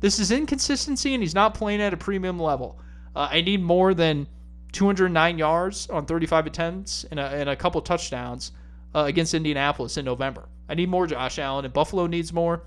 This 0.00 0.18
is 0.18 0.30
inconsistency, 0.30 1.14
and 1.14 1.22
he's 1.22 1.34
not 1.34 1.54
playing 1.54 1.80
at 1.82 1.92
a 1.92 1.96
premium 1.96 2.38
level. 2.38 2.80
Uh, 3.14 3.28
I 3.30 3.42
need 3.42 3.62
more 3.62 3.92
than 3.92 4.26
209 4.72 5.38
yards 5.38 5.88
on 5.90 6.06
35 6.06 6.46
attempts 6.46 7.04
and 7.10 7.20
a, 7.20 7.26
and 7.26 7.48
a 7.50 7.56
couple 7.56 7.80
touchdowns 7.82 8.52
uh, 8.94 9.04
against 9.06 9.34
Indianapolis 9.34 9.96
in 9.96 10.04
November. 10.04 10.48
I 10.68 10.74
need 10.74 10.88
more 10.88 11.06
Josh 11.06 11.38
Allen, 11.38 11.64
and 11.64 11.74
Buffalo 11.74 12.06
needs 12.06 12.32
more. 12.32 12.64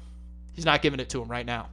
He's 0.52 0.66
not 0.66 0.82
giving 0.82 1.00
it 1.00 1.10
to 1.10 1.22
him 1.22 1.30
right 1.30 1.46
now. 1.46 1.70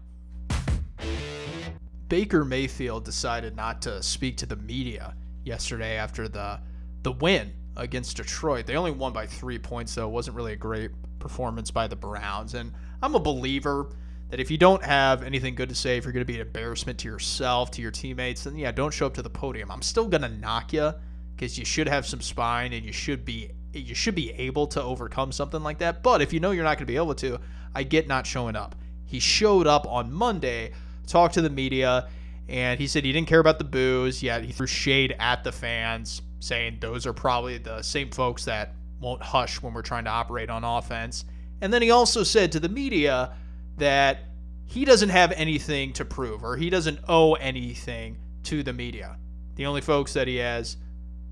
Baker 2.08 2.44
Mayfield 2.44 3.04
decided 3.04 3.54
not 3.54 3.82
to 3.82 4.02
speak 4.02 4.36
to 4.38 4.46
the 4.46 4.56
media 4.56 5.14
yesterday 5.44 5.96
after 5.96 6.28
the 6.28 6.60
the 7.02 7.12
win 7.12 7.52
against 7.76 8.16
Detroit. 8.16 8.66
They 8.66 8.76
only 8.76 8.90
won 8.90 9.12
by 9.12 9.26
three 9.26 9.58
points, 9.58 9.94
though. 9.94 10.08
It 10.08 10.12
wasn't 10.12 10.36
really 10.36 10.52
a 10.52 10.56
great 10.56 10.90
performance 11.18 11.70
by 11.70 11.86
the 11.86 11.96
Browns. 11.96 12.54
And 12.54 12.72
I'm 13.02 13.14
a 13.14 13.20
believer 13.20 13.90
that 14.30 14.40
if 14.40 14.50
you 14.50 14.58
don't 14.58 14.82
have 14.82 15.22
anything 15.22 15.54
good 15.54 15.68
to 15.68 15.74
say, 15.74 15.96
if 15.96 16.04
you're 16.04 16.12
going 16.12 16.24
to 16.24 16.32
be 16.32 16.36
an 16.36 16.46
embarrassment 16.46 16.98
to 17.00 17.08
yourself, 17.08 17.70
to 17.72 17.82
your 17.82 17.90
teammates, 17.90 18.44
then 18.44 18.56
yeah, 18.56 18.70
don't 18.70 18.92
show 18.92 19.06
up 19.06 19.14
to 19.14 19.22
the 19.22 19.30
podium. 19.30 19.70
I'm 19.70 19.82
still 19.82 20.06
going 20.06 20.22
to 20.22 20.28
knock 20.28 20.72
you 20.72 20.92
because 21.34 21.58
you 21.58 21.64
should 21.64 21.88
have 21.88 22.06
some 22.06 22.20
spine 22.20 22.72
and 22.72 22.84
you 22.84 22.92
should 22.92 23.24
be 23.24 23.50
you 23.72 23.94
should 23.94 24.16
be 24.16 24.32
able 24.32 24.66
to 24.66 24.82
overcome 24.82 25.30
something 25.30 25.62
like 25.62 25.78
that. 25.78 26.02
But 26.02 26.22
if 26.22 26.32
you 26.32 26.40
know 26.40 26.50
you're 26.50 26.64
not 26.64 26.76
going 26.76 26.86
to 26.86 26.92
be 26.92 26.96
able 26.96 27.14
to, 27.16 27.38
I 27.74 27.84
get 27.84 28.08
not 28.08 28.26
showing 28.26 28.56
up. 28.56 28.74
He 29.04 29.20
showed 29.20 29.68
up 29.68 29.86
on 29.86 30.12
Monday, 30.12 30.72
talked 31.06 31.34
to 31.34 31.40
the 31.40 31.50
media, 31.50 32.08
and 32.48 32.80
he 32.80 32.88
said 32.88 33.04
he 33.04 33.12
didn't 33.12 33.28
care 33.28 33.38
about 33.38 33.58
the 33.58 33.64
boos. 33.64 34.22
Yet 34.24 34.42
he 34.42 34.52
threw 34.52 34.66
shade 34.66 35.14
at 35.20 35.44
the 35.44 35.52
fans, 35.52 36.22
saying 36.40 36.79
those 36.81 37.07
are 37.07 37.12
probably 37.12 37.59
the 37.59 37.83
same 37.83 38.11
folks 38.11 38.44
that 38.46 38.74
won't 39.00 39.22
hush 39.22 39.62
when 39.62 39.72
we're 39.72 39.83
trying 39.83 40.05
to 40.05 40.11
operate 40.11 40.50
on 40.50 40.64
offense. 40.64 41.24
And 41.61 41.72
then 41.72 41.83
he 41.83 41.90
also 41.90 42.22
said 42.22 42.53
to 42.53 42.61
the 42.61 42.68
media 42.68 43.35
that 43.76 44.24
he 44.66 44.85
doesn't 44.85 45.09
have 45.09 45.33
anything 45.33 45.92
to 45.94 46.05
prove 46.05 46.44
or 46.44 46.57
he 46.57 46.70
doesn't 46.70 47.00
owe 47.09 47.35
anything 47.35 48.18
to 48.44 48.62
the 48.62 48.72
media. 48.72 49.16
The 49.57 49.66
only 49.66 49.81
folks 49.81 50.12
that 50.14 50.26
he 50.26 50.37
has 50.37 50.76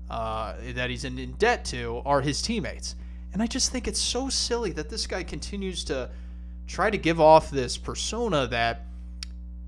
uh, 0.09 0.55
that 0.73 0.89
he's 0.89 1.03
in, 1.03 1.19
in 1.19 1.33
debt 1.33 1.65
to 1.65 2.01
are 2.05 2.21
his 2.21 2.41
teammates. 2.41 2.95
And 3.31 3.41
I 3.41 3.47
just 3.47 3.71
think 3.71 3.87
it's 3.87 3.99
so 3.99 4.29
silly 4.29 4.71
that 4.71 4.89
this 4.89 5.05
guy 5.05 5.23
continues 5.23 5.83
to 5.85 6.09
try 6.67 6.89
to 6.89 6.97
give 6.97 7.19
off 7.21 7.51
this 7.51 7.77
persona 7.77 8.47
that 8.47 8.85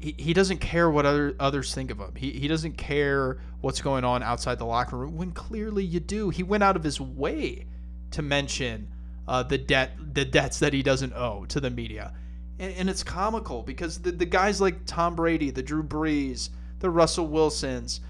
he, 0.01 0.15
he 0.17 0.33
doesn't 0.33 0.57
care 0.57 0.89
what 0.89 1.05
other 1.05 1.35
others 1.39 1.73
think 1.73 1.91
of 1.91 1.99
him. 1.99 2.15
He, 2.15 2.31
he 2.31 2.47
doesn't 2.47 2.73
care 2.73 3.39
what's 3.61 3.81
going 3.81 4.03
on 4.03 4.23
outside 4.23 4.57
the 4.57 4.65
locker 4.65 4.97
room 4.97 5.15
when 5.15 5.31
clearly 5.31 5.83
you 5.83 5.99
do. 5.99 6.29
He 6.29 6.43
went 6.43 6.63
out 6.63 6.75
of 6.75 6.83
his 6.83 6.99
way 6.99 7.67
to 8.11 8.21
mention 8.21 8.89
uh, 9.27 9.43
the 9.43 9.57
debt 9.57 9.91
the 10.13 10.25
debts 10.25 10.59
that 10.59 10.73
he 10.73 10.81
doesn't 10.83 11.13
owe 11.13 11.45
to 11.45 11.59
the 11.59 11.69
media. 11.69 12.13
And, 12.59 12.73
and 12.75 12.89
it's 12.89 13.03
comical 13.03 13.61
because 13.61 13.99
the, 13.99 14.11
the 14.11 14.25
guys 14.25 14.59
like 14.59 14.85
Tom 14.85 15.15
Brady, 15.15 15.51
the 15.51 15.63
Drew 15.63 15.83
Brees, 15.83 16.49
the 16.79 16.89
Russell 16.89 17.27
Wilsons, 17.27 18.01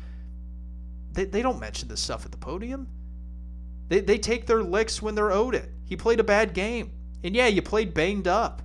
they, 1.11 1.25
they 1.25 1.41
don't 1.41 1.59
mention 1.59 1.89
this 1.89 2.01
stuff 2.01 2.25
at 2.25 2.31
the 2.31 2.37
podium. 2.37 2.87
They, 3.89 3.99
they 3.99 4.17
take 4.17 4.47
their 4.47 4.63
licks 4.63 5.01
when 5.01 5.15
they're 5.15 5.31
owed 5.31 5.55
it. 5.55 5.69
He 5.85 5.97
played 5.97 6.21
a 6.21 6.23
bad 6.23 6.53
game. 6.53 6.91
And 7.23 7.35
yeah, 7.35 7.47
you 7.47 7.61
played 7.61 7.93
banged 7.93 8.27
up. 8.27 8.61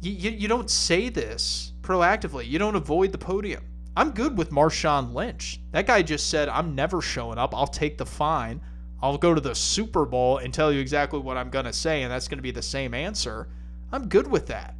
You, 0.00 0.12
you, 0.12 0.30
you 0.30 0.48
don't 0.48 0.70
say 0.70 1.08
this 1.08 1.72
proactively. 1.80 2.46
You 2.46 2.58
don't 2.58 2.76
avoid 2.76 3.12
the 3.12 3.18
podium. 3.18 3.64
I'm 3.96 4.10
good 4.10 4.38
with 4.38 4.50
Marshawn 4.50 5.12
Lynch. 5.12 5.60
That 5.72 5.86
guy 5.86 6.02
just 6.02 6.28
said, 6.28 6.48
I'm 6.48 6.74
never 6.74 7.02
showing 7.02 7.38
up. 7.38 7.54
I'll 7.54 7.66
take 7.66 7.98
the 7.98 8.06
fine. 8.06 8.60
I'll 9.02 9.18
go 9.18 9.34
to 9.34 9.40
the 9.40 9.54
Super 9.54 10.04
Bowl 10.04 10.38
and 10.38 10.54
tell 10.54 10.72
you 10.72 10.80
exactly 10.80 11.18
what 11.18 11.36
I'm 11.36 11.50
going 11.50 11.64
to 11.64 11.72
say, 11.72 12.02
and 12.02 12.12
that's 12.12 12.28
going 12.28 12.38
to 12.38 12.42
be 12.42 12.50
the 12.50 12.62
same 12.62 12.94
answer. 12.94 13.48
I'm 13.90 14.08
good 14.08 14.28
with 14.28 14.46
that. 14.48 14.74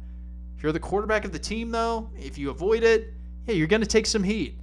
If 0.55 0.63
you're 0.63 0.71
the 0.71 0.79
quarterback 0.79 1.25
of 1.25 1.31
the 1.31 1.39
team, 1.39 1.71
though, 1.71 2.09
if 2.17 2.37
you 2.37 2.49
avoid 2.49 2.83
it, 2.83 3.13
yeah, 3.45 3.55
you're 3.55 3.67
going 3.67 3.81
to 3.81 3.87
take 3.87 4.05
some 4.05 4.23
heat. 4.23 4.57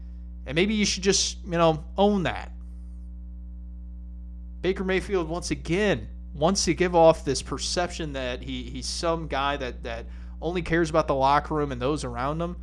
And 0.46 0.54
maybe 0.54 0.74
you 0.74 0.84
should 0.84 1.02
just, 1.02 1.38
you 1.44 1.52
know, 1.52 1.84
own 1.98 2.22
that. 2.22 2.52
Baker 4.60 4.84
Mayfield, 4.84 5.28
once 5.28 5.50
again, 5.50 6.08
wants 6.34 6.64
to 6.66 6.74
give 6.74 6.94
off 6.94 7.24
this 7.24 7.42
perception 7.42 8.12
that 8.12 8.42
he, 8.42 8.62
he's 8.64 8.86
some 8.86 9.26
guy 9.26 9.56
that, 9.56 9.82
that 9.84 10.06
only 10.40 10.62
cares 10.62 10.90
about 10.90 11.08
the 11.08 11.14
locker 11.14 11.54
room 11.54 11.72
and 11.72 11.80
those 11.80 12.04
around 12.04 12.40
him. 12.40 12.56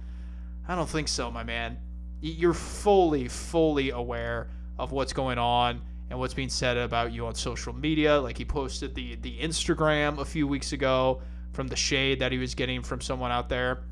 I 0.67 0.75
don't 0.75 0.89
think 0.89 1.07
so, 1.07 1.29
my 1.31 1.43
man. 1.43 1.77
You're 2.21 2.53
fully, 2.53 3.27
fully 3.27 3.89
aware 3.89 4.49
of 4.77 4.91
what's 4.91 5.13
going 5.13 5.37
on 5.37 5.81
and 6.09 6.19
what's 6.19 6.33
being 6.33 6.49
said 6.49 6.77
about 6.77 7.11
you 7.11 7.25
on 7.25 7.35
social 7.35 7.73
media. 7.73 8.19
Like 8.19 8.37
he 8.37 8.45
posted 8.45 8.95
the 8.95 9.15
the 9.15 9.37
Instagram 9.39 10.19
a 10.19 10.25
few 10.25 10.47
weeks 10.47 10.71
ago 10.71 11.21
from 11.51 11.67
the 11.67 11.75
shade 11.75 12.19
that 12.19 12.31
he 12.31 12.37
was 12.37 12.55
getting 12.55 12.81
from 12.81 13.01
someone 13.01 13.31
out 13.31 13.49
there. 13.49 13.83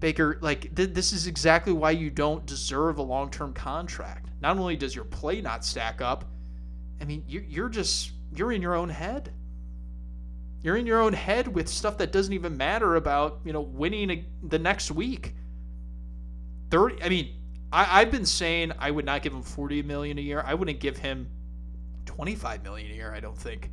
Baker, 0.00 0.38
like 0.40 0.74
th- 0.74 0.94
this 0.94 1.12
is 1.12 1.26
exactly 1.26 1.72
why 1.72 1.90
you 1.90 2.08
don't 2.08 2.46
deserve 2.46 2.98
a 2.98 3.02
long-term 3.02 3.52
contract. 3.52 4.30
Not 4.40 4.56
only 4.56 4.76
does 4.76 4.94
your 4.94 5.04
play 5.04 5.40
not 5.40 5.64
stack 5.64 6.00
up, 6.00 6.24
I 7.00 7.04
mean, 7.04 7.24
you're, 7.26 7.42
you're 7.42 7.68
just 7.68 8.12
you're 8.34 8.52
in 8.52 8.62
your 8.62 8.74
own 8.74 8.88
head. 8.88 9.32
You're 10.62 10.76
in 10.76 10.86
your 10.86 11.00
own 11.00 11.12
head 11.12 11.48
with 11.48 11.68
stuff 11.68 11.98
that 11.98 12.12
doesn't 12.12 12.32
even 12.32 12.56
matter 12.56 12.96
about 12.96 13.40
you 13.44 13.52
know 13.52 13.60
winning 13.60 14.10
a, 14.10 14.24
the 14.42 14.58
next 14.58 14.90
week. 14.90 15.34
Thirty. 16.70 17.02
I 17.02 17.08
mean, 17.08 17.34
I, 17.72 18.00
I've 18.00 18.10
been 18.10 18.26
saying 18.26 18.72
I 18.78 18.90
would 18.90 19.04
not 19.04 19.22
give 19.22 19.32
him 19.32 19.42
forty 19.42 19.82
million 19.82 20.18
a 20.18 20.22
year. 20.22 20.42
I 20.44 20.54
wouldn't 20.54 20.80
give 20.80 20.96
him 20.96 21.28
25 22.08 22.64
million 22.64 22.90
a 22.90 22.94
year, 22.94 23.12
I 23.14 23.20
don't 23.20 23.36
think. 23.36 23.70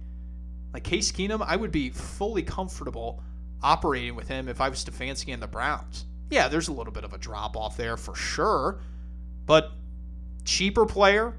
Like 0.74 0.84
Case 0.84 1.12
Keenum, 1.12 1.44
I 1.48 1.56
would 1.56 1.72
be 1.72 1.90
fully 1.90 2.44
comfortable 2.44 3.24
operating 3.64 4.14
with 4.14 4.28
him 4.28 4.50
if 4.50 4.60
I 4.60 4.68
was 4.68 4.84
Stefanski 4.84 5.34
and 5.34 5.42
the 5.42 5.48
Browns. 5.48 6.06
Yeah, 6.30 6.50
there's 6.50 6.68
a 6.68 6.74
little 6.74 6.92
bit 6.92 7.06
of 7.06 7.14
a 7.14 7.18
drop 7.18 7.56
off 7.56 7.78
there 7.78 7.96
for 7.98 8.14
sure, 8.14 8.82
but 9.46 9.72
cheaper 10.44 10.86
player, 10.86 11.34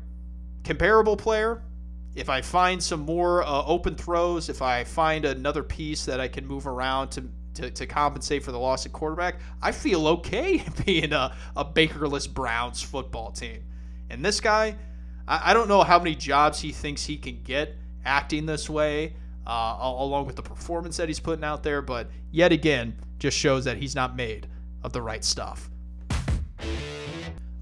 comparable 0.64 1.16
player. 1.16 1.62
If 2.16 2.28
I 2.28 2.40
find 2.40 2.82
some 2.82 3.00
more 3.00 3.44
uh, 3.44 3.64
open 3.66 3.94
throws, 3.94 4.48
if 4.48 4.62
I 4.62 4.84
find 4.84 5.24
another 5.24 5.62
piece 5.62 6.06
that 6.06 6.18
I 6.18 6.28
can 6.28 6.46
move 6.46 6.66
around 6.66 7.10
to 7.10 7.28
to, 7.56 7.70
to 7.70 7.86
compensate 7.86 8.42
for 8.42 8.52
the 8.52 8.58
loss 8.58 8.86
at 8.86 8.92
quarterback, 8.92 9.36
I 9.62 9.72
feel 9.72 10.06
okay 10.08 10.62
being 10.84 11.12
a, 11.12 11.34
a 11.56 11.64
Bakerless 11.64 12.32
Browns 12.32 12.82
football 12.82 13.32
team. 13.32 13.64
And 14.10 14.24
this 14.24 14.40
guy, 14.40 14.76
I, 15.26 15.50
I 15.50 15.54
don't 15.54 15.68
know 15.68 15.82
how 15.82 15.98
many 15.98 16.14
jobs 16.14 16.60
he 16.60 16.70
thinks 16.70 17.04
he 17.04 17.16
can 17.16 17.42
get 17.42 17.74
acting 18.04 18.46
this 18.46 18.70
way, 18.70 19.14
uh, 19.46 19.76
along 19.80 20.26
with 20.26 20.36
the 20.36 20.42
performance 20.42 20.96
that 20.98 21.08
he's 21.08 21.20
putting 21.20 21.44
out 21.44 21.62
there, 21.62 21.82
but 21.82 22.10
yet 22.30 22.52
again, 22.52 22.96
just 23.18 23.36
shows 23.36 23.64
that 23.64 23.78
he's 23.78 23.94
not 23.94 24.14
made 24.14 24.46
of 24.82 24.92
the 24.92 25.02
right 25.02 25.24
stuff. 25.24 25.70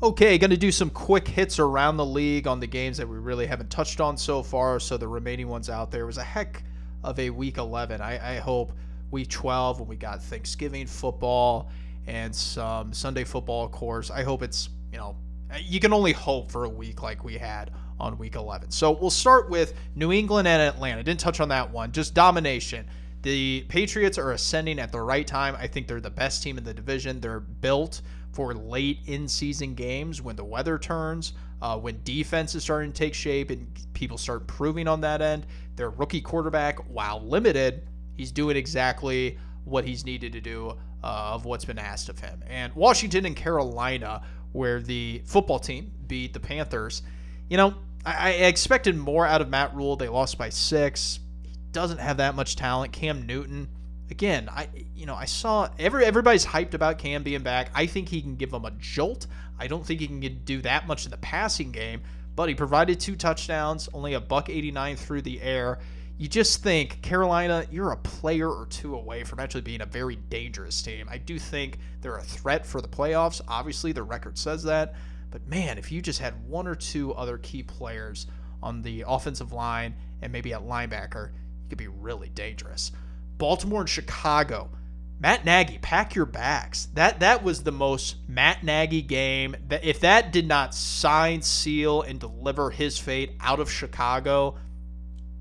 Okay, 0.04 0.36
going 0.36 0.50
to 0.50 0.56
do 0.58 0.70
some 0.70 0.90
quick 0.90 1.26
hits 1.26 1.58
around 1.58 1.96
the 1.96 2.04
league 2.04 2.46
on 2.46 2.60
the 2.60 2.66
games 2.66 2.98
that 2.98 3.08
we 3.08 3.16
really 3.16 3.46
haven't 3.46 3.70
touched 3.70 4.02
on 4.02 4.18
so 4.18 4.42
far. 4.42 4.78
So 4.78 4.98
the 4.98 5.08
remaining 5.08 5.48
ones 5.48 5.70
out 5.70 5.90
there 5.90 6.04
was 6.04 6.18
a 6.18 6.22
heck 6.22 6.62
of 7.02 7.18
a 7.18 7.30
week 7.30 7.56
11. 7.56 8.02
I, 8.02 8.34
I 8.34 8.38
hope 8.38 8.74
week 9.10 9.30
12 9.30 9.80
when 9.80 9.88
we 9.88 9.96
got 9.96 10.22
Thanksgiving 10.22 10.86
football 10.86 11.70
and 12.06 12.36
some 12.36 12.92
Sunday 12.92 13.24
football, 13.24 13.64
of 13.64 13.72
course. 13.72 14.10
I 14.10 14.24
hope 14.24 14.42
it's, 14.42 14.68
you 14.92 14.98
know, 14.98 15.16
you 15.58 15.80
can 15.80 15.94
only 15.94 16.12
hope 16.12 16.52
for 16.52 16.64
a 16.64 16.68
week 16.68 17.02
like 17.02 17.24
we 17.24 17.38
had 17.38 17.70
on 17.98 18.18
week 18.18 18.34
11. 18.34 18.72
So 18.72 18.92
we'll 18.92 19.08
start 19.08 19.48
with 19.48 19.72
New 19.94 20.12
England 20.12 20.46
and 20.46 20.60
Atlanta. 20.60 21.02
Didn't 21.02 21.20
touch 21.20 21.40
on 21.40 21.48
that 21.48 21.70
one, 21.70 21.92
just 21.92 22.12
domination. 22.12 22.84
The 23.22 23.64
Patriots 23.70 24.18
are 24.18 24.32
ascending 24.32 24.80
at 24.80 24.92
the 24.92 25.00
right 25.00 25.26
time. 25.26 25.56
I 25.58 25.66
think 25.66 25.88
they're 25.88 25.98
the 25.98 26.10
best 26.10 26.42
team 26.42 26.58
in 26.58 26.64
the 26.64 26.74
division. 26.74 27.22
They're 27.22 27.40
built 27.40 28.02
for 28.34 28.52
late 28.52 28.98
in 29.06 29.28
season 29.28 29.74
games 29.74 30.20
when 30.20 30.36
the 30.36 30.44
weather 30.44 30.78
turns, 30.78 31.32
uh, 31.62 31.78
when 31.78 32.00
defense 32.02 32.54
is 32.54 32.62
starting 32.62 32.92
to 32.92 32.98
take 32.98 33.14
shape 33.14 33.50
and 33.50 33.66
people 33.94 34.18
start 34.18 34.42
improving 34.42 34.88
on 34.88 35.00
that 35.00 35.22
end. 35.22 35.46
Their 35.76 35.90
rookie 35.90 36.20
quarterback, 36.20 36.78
while 36.90 37.20
limited, 37.26 37.82
he's 38.16 38.32
doing 38.32 38.56
exactly 38.56 39.38
what 39.64 39.84
he's 39.84 40.04
needed 40.04 40.32
to 40.32 40.40
do 40.40 40.70
uh, 41.02 41.32
of 41.32 41.44
what's 41.44 41.64
been 41.64 41.78
asked 41.78 42.08
of 42.08 42.18
him. 42.18 42.42
And 42.48 42.74
Washington 42.74 43.24
and 43.24 43.36
Carolina, 43.36 44.22
where 44.52 44.80
the 44.80 45.22
football 45.24 45.58
team 45.58 45.92
beat 46.06 46.32
the 46.32 46.40
Panthers, 46.40 47.02
you 47.48 47.56
know, 47.56 47.74
I, 48.04 48.12
I 48.12 48.30
expected 48.30 48.96
more 48.96 49.26
out 49.26 49.40
of 49.40 49.48
Matt 49.48 49.74
Rhule. 49.74 49.96
They 49.96 50.08
lost 50.08 50.36
by 50.38 50.48
six 50.48 51.20
doesn't 51.74 51.98
have 51.98 52.16
that 52.16 52.34
much 52.34 52.56
talent. 52.56 52.92
Cam 52.92 53.26
Newton, 53.26 53.68
again, 54.10 54.48
I 54.48 54.68
you 54.94 55.06
know 55.06 55.14
I 55.14 55.24
saw 55.24 55.68
every 55.78 56.04
everybody's 56.04 56.46
hyped 56.46 56.74
about 56.74 56.98
Cam 56.98 57.22
being 57.22 57.42
back. 57.42 57.70
I 57.74 57.86
think 57.86 58.08
he 58.08 58.20
can 58.20 58.36
give 58.36 58.50
them 58.50 58.64
a 58.64 58.70
jolt. 58.72 59.26
I 59.58 59.66
don't 59.66 59.84
think 59.84 60.00
he 60.00 60.06
can 60.06 60.20
do 60.44 60.62
that 60.62 60.86
much 60.86 61.04
in 61.04 61.10
the 61.10 61.16
passing 61.18 61.70
game, 61.70 62.02
but 62.34 62.48
he 62.48 62.54
provided 62.54 62.98
two 62.98 63.16
touchdowns, 63.16 63.88
only 63.92 64.14
a 64.14 64.20
buck 64.20 64.50
89 64.50 64.96
through 64.96 65.22
the 65.22 65.40
air. 65.40 65.78
You 66.16 66.28
just 66.28 66.62
think 66.62 67.02
Carolina, 67.02 67.66
you're 67.70 67.90
a 67.90 67.96
player 67.96 68.48
or 68.48 68.66
two 68.66 68.94
away 68.94 69.24
from 69.24 69.40
actually 69.40 69.62
being 69.62 69.80
a 69.80 69.86
very 69.86 70.16
dangerous 70.16 70.80
team. 70.80 71.08
I 71.10 71.18
do 71.18 71.38
think 71.38 71.78
they're 72.00 72.16
a 72.16 72.22
threat 72.22 72.64
for 72.64 72.80
the 72.80 72.88
playoffs. 72.88 73.40
Obviously, 73.48 73.92
the 73.92 74.02
record 74.02 74.38
says 74.38 74.62
that. 74.64 74.94
But 75.32 75.48
man, 75.48 75.78
if 75.78 75.90
you 75.90 76.00
just 76.00 76.20
had 76.20 76.46
one 76.48 76.68
or 76.68 76.76
two 76.76 77.12
other 77.14 77.38
key 77.38 77.64
players 77.64 78.28
on 78.62 78.82
the 78.82 79.04
offensive 79.06 79.52
line 79.52 79.96
and 80.22 80.32
maybe 80.32 80.52
at 80.54 80.62
linebacker, 80.62 81.30
you 81.32 81.68
could 81.68 81.78
be 81.78 81.88
really 81.88 82.28
dangerous. 82.28 82.92
Baltimore 83.38 83.80
and 83.80 83.88
Chicago. 83.88 84.70
Matt 85.20 85.44
Nagy, 85.44 85.78
pack 85.78 86.14
your 86.14 86.26
bags. 86.26 86.88
That 86.94 87.20
that 87.20 87.42
was 87.42 87.62
the 87.62 87.72
most 87.72 88.16
Matt 88.28 88.62
Nagy 88.64 89.00
game. 89.00 89.56
If 89.70 90.00
that 90.00 90.32
did 90.32 90.46
not 90.46 90.74
sign, 90.74 91.40
seal, 91.40 92.02
and 92.02 92.20
deliver 92.20 92.70
his 92.70 92.98
fate 92.98 93.32
out 93.40 93.60
of 93.60 93.70
Chicago, 93.70 94.58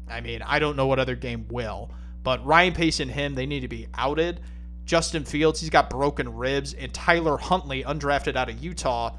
I 0.09 0.21
mean, 0.21 0.41
I 0.41 0.59
don't 0.59 0.77
know 0.77 0.87
what 0.87 0.99
other 0.99 1.15
game 1.15 1.47
will. 1.49 1.91
But 2.21 2.45
Ryan 2.45 2.73
Pace 2.73 2.99
and 2.99 3.11
him, 3.11 3.35
they 3.35 3.45
need 3.45 3.61
to 3.61 3.67
be 3.67 3.87
outed. 3.93 4.39
Justin 4.85 5.25
Fields, 5.25 5.59
he's 5.59 5.69
got 5.69 5.89
broken 5.89 6.33
ribs, 6.33 6.73
and 6.73 6.93
Tyler 6.93 7.37
Huntley, 7.37 7.83
undrafted 7.83 8.35
out 8.35 8.49
of 8.49 8.63
Utah, 8.63 9.15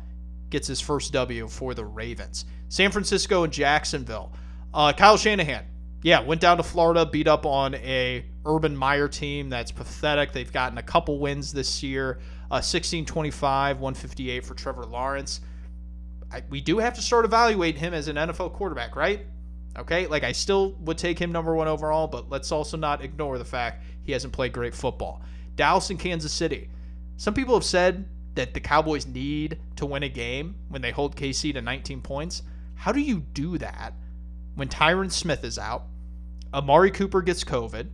gets 0.50 0.68
his 0.68 0.80
first 0.80 1.12
W 1.12 1.48
for 1.48 1.74
the 1.74 1.84
Ravens. 1.84 2.44
San 2.68 2.90
Francisco 2.90 3.44
and 3.44 3.52
Jacksonville. 3.52 4.32
Uh, 4.72 4.92
Kyle 4.92 5.16
Shanahan, 5.16 5.64
yeah, 6.04 6.20
went 6.20 6.42
down 6.42 6.58
to 6.58 6.62
Florida, 6.62 7.06
beat 7.06 7.26
up 7.26 7.46
on 7.46 7.74
a 7.76 8.26
Urban 8.44 8.76
Meyer 8.76 9.08
team 9.08 9.48
that's 9.48 9.72
pathetic. 9.72 10.32
They've 10.32 10.52
gotten 10.52 10.76
a 10.76 10.82
couple 10.82 11.18
wins 11.18 11.50
this 11.50 11.82
year. 11.82 12.20
Uh, 12.50 12.58
16-25, 12.58 13.40
158 13.40 14.44
for 14.44 14.52
Trevor 14.52 14.84
Lawrence. 14.84 15.40
I, 16.30 16.42
we 16.50 16.60
do 16.60 16.76
have 16.76 16.92
to 16.94 17.00
start 17.00 17.24
evaluating 17.24 17.80
him 17.80 17.94
as 17.94 18.08
an 18.08 18.16
NFL 18.16 18.52
quarterback, 18.52 18.96
right? 18.96 19.24
Okay, 19.78 20.06
like 20.06 20.24
I 20.24 20.32
still 20.32 20.72
would 20.80 20.98
take 20.98 21.18
him 21.18 21.32
number 21.32 21.54
one 21.54 21.68
overall, 21.68 22.06
but 22.06 22.28
let's 22.28 22.52
also 22.52 22.76
not 22.76 23.02
ignore 23.02 23.38
the 23.38 23.44
fact 23.46 23.82
he 24.02 24.12
hasn't 24.12 24.34
played 24.34 24.52
great 24.52 24.74
football. 24.74 25.22
Dallas 25.56 25.88
and 25.88 25.98
Kansas 25.98 26.34
City. 26.34 26.68
Some 27.16 27.32
people 27.32 27.54
have 27.54 27.64
said 27.64 28.06
that 28.34 28.52
the 28.52 28.60
Cowboys 28.60 29.06
need 29.06 29.58
to 29.76 29.86
win 29.86 30.02
a 30.02 30.10
game 30.10 30.56
when 30.68 30.82
they 30.82 30.90
hold 30.90 31.16
KC 31.16 31.54
to 31.54 31.62
19 31.62 32.02
points. 32.02 32.42
How 32.74 32.92
do 32.92 33.00
you 33.00 33.20
do 33.20 33.56
that 33.56 33.94
when 34.54 34.68
Tyron 34.68 35.10
Smith 35.10 35.42
is 35.44 35.58
out? 35.58 35.86
Amari 36.54 36.92
Cooper 36.92 37.20
gets 37.20 37.42
COVID, 37.42 37.88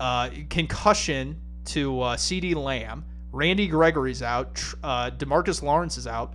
uh, 0.00 0.30
concussion 0.48 1.38
to 1.66 2.00
uh, 2.00 2.16
CeeDee 2.16 2.54
Lamb, 2.54 3.04
Randy 3.32 3.68
Gregory's 3.68 4.22
out, 4.22 4.62
uh, 4.82 5.10
Demarcus 5.10 5.62
Lawrence 5.62 5.98
is 5.98 6.06
out. 6.06 6.34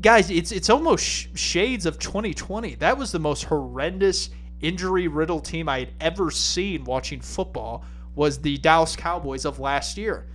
Guys, 0.00 0.30
it's 0.30 0.52
it's 0.52 0.70
almost 0.70 1.04
sh- 1.04 1.26
shades 1.34 1.86
of 1.86 1.98
2020. 1.98 2.76
That 2.76 2.96
was 2.96 3.10
the 3.12 3.18
most 3.18 3.44
horrendous 3.44 4.30
injury 4.60 5.08
riddled 5.08 5.44
team 5.44 5.68
I 5.68 5.80
had 5.80 5.92
ever 6.00 6.30
seen 6.30 6.84
watching 6.84 7.20
football. 7.20 7.84
Was 8.14 8.38
the 8.38 8.58
Dallas 8.58 8.96
Cowboys 8.96 9.44
of 9.44 9.58
last 9.58 9.96
year? 9.96 10.26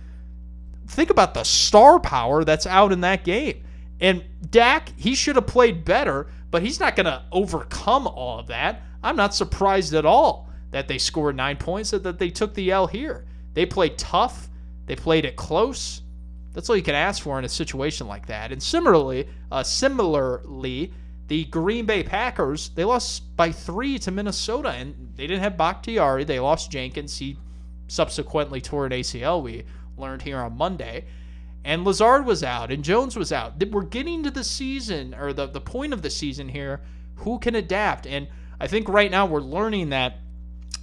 Think 0.88 1.10
about 1.10 1.34
the 1.34 1.44
star 1.44 1.98
power 1.98 2.44
that's 2.44 2.66
out 2.66 2.92
in 2.92 3.00
that 3.02 3.24
game. 3.24 3.62
And 4.00 4.24
Dak, 4.50 4.92
he 4.96 5.14
should 5.14 5.36
have 5.36 5.46
played 5.46 5.84
better, 5.84 6.28
but 6.50 6.62
he's 6.62 6.78
not 6.78 6.96
going 6.96 7.06
to 7.06 7.22
overcome 7.32 8.06
all 8.06 8.38
of 8.38 8.48
that. 8.48 8.82
I'm 9.02 9.16
not 9.16 9.34
surprised 9.34 9.94
at 9.94 10.06
all 10.06 10.48
that 10.70 10.88
they 10.88 10.98
scored 10.98 11.36
nine 11.36 11.56
points 11.56 11.92
and 11.92 12.02
that 12.04 12.18
they 12.18 12.30
took 12.30 12.54
the 12.54 12.70
L 12.70 12.86
here. 12.86 13.26
They 13.54 13.66
played 13.66 13.98
tough, 13.98 14.48
they 14.86 14.96
played 14.96 15.24
it 15.24 15.36
close. 15.36 16.02
That's 16.52 16.70
all 16.70 16.76
you 16.76 16.82
can 16.82 16.94
ask 16.94 17.22
for 17.22 17.38
in 17.38 17.44
a 17.44 17.48
situation 17.48 18.06
like 18.06 18.26
that. 18.26 18.50
And 18.50 18.62
similarly, 18.62 19.28
uh, 19.52 19.62
similarly, 19.62 20.92
the 21.28 21.44
Green 21.46 21.86
Bay 21.86 22.02
Packers 22.02 22.70
they 22.70 22.84
lost 22.84 23.36
by 23.36 23.52
three 23.52 23.98
to 24.00 24.10
Minnesota, 24.10 24.70
and 24.70 25.12
they 25.16 25.26
didn't 25.26 25.42
have 25.42 25.56
Bakhtiari. 25.56 26.24
They 26.24 26.40
lost 26.40 26.70
Jenkins. 26.70 27.18
He 27.18 27.36
subsequently 27.88 28.60
tore 28.60 28.86
an 28.86 28.92
ACL. 28.92 29.42
We 29.42 29.64
learned 29.96 30.22
here 30.22 30.38
on 30.38 30.56
Monday. 30.56 31.04
And 31.64 31.84
Lazard 31.84 32.24
was 32.24 32.44
out, 32.44 32.70
and 32.70 32.84
Jones 32.84 33.16
was 33.16 33.32
out. 33.32 33.54
We're 33.70 33.82
getting 33.82 34.22
to 34.22 34.30
the 34.30 34.44
season, 34.44 35.14
or 35.14 35.32
the, 35.32 35.46
the 35.46 35.60
point 35.60 35.92
of 35.92 36.02
the 36.02 36.10
season 36.10 36.48
here. 36.48 36.80
Who 37.16 37.38
can 37.38 37.56
adapt? 37.56 38.06
And 38.06 38.28
I 38.60 38.66
think 38.66 38.88
right 38.88 39.10
now 39.10 39.26
we're 39.26 39.40
learning 39.40 39.90
that 39.90 40.18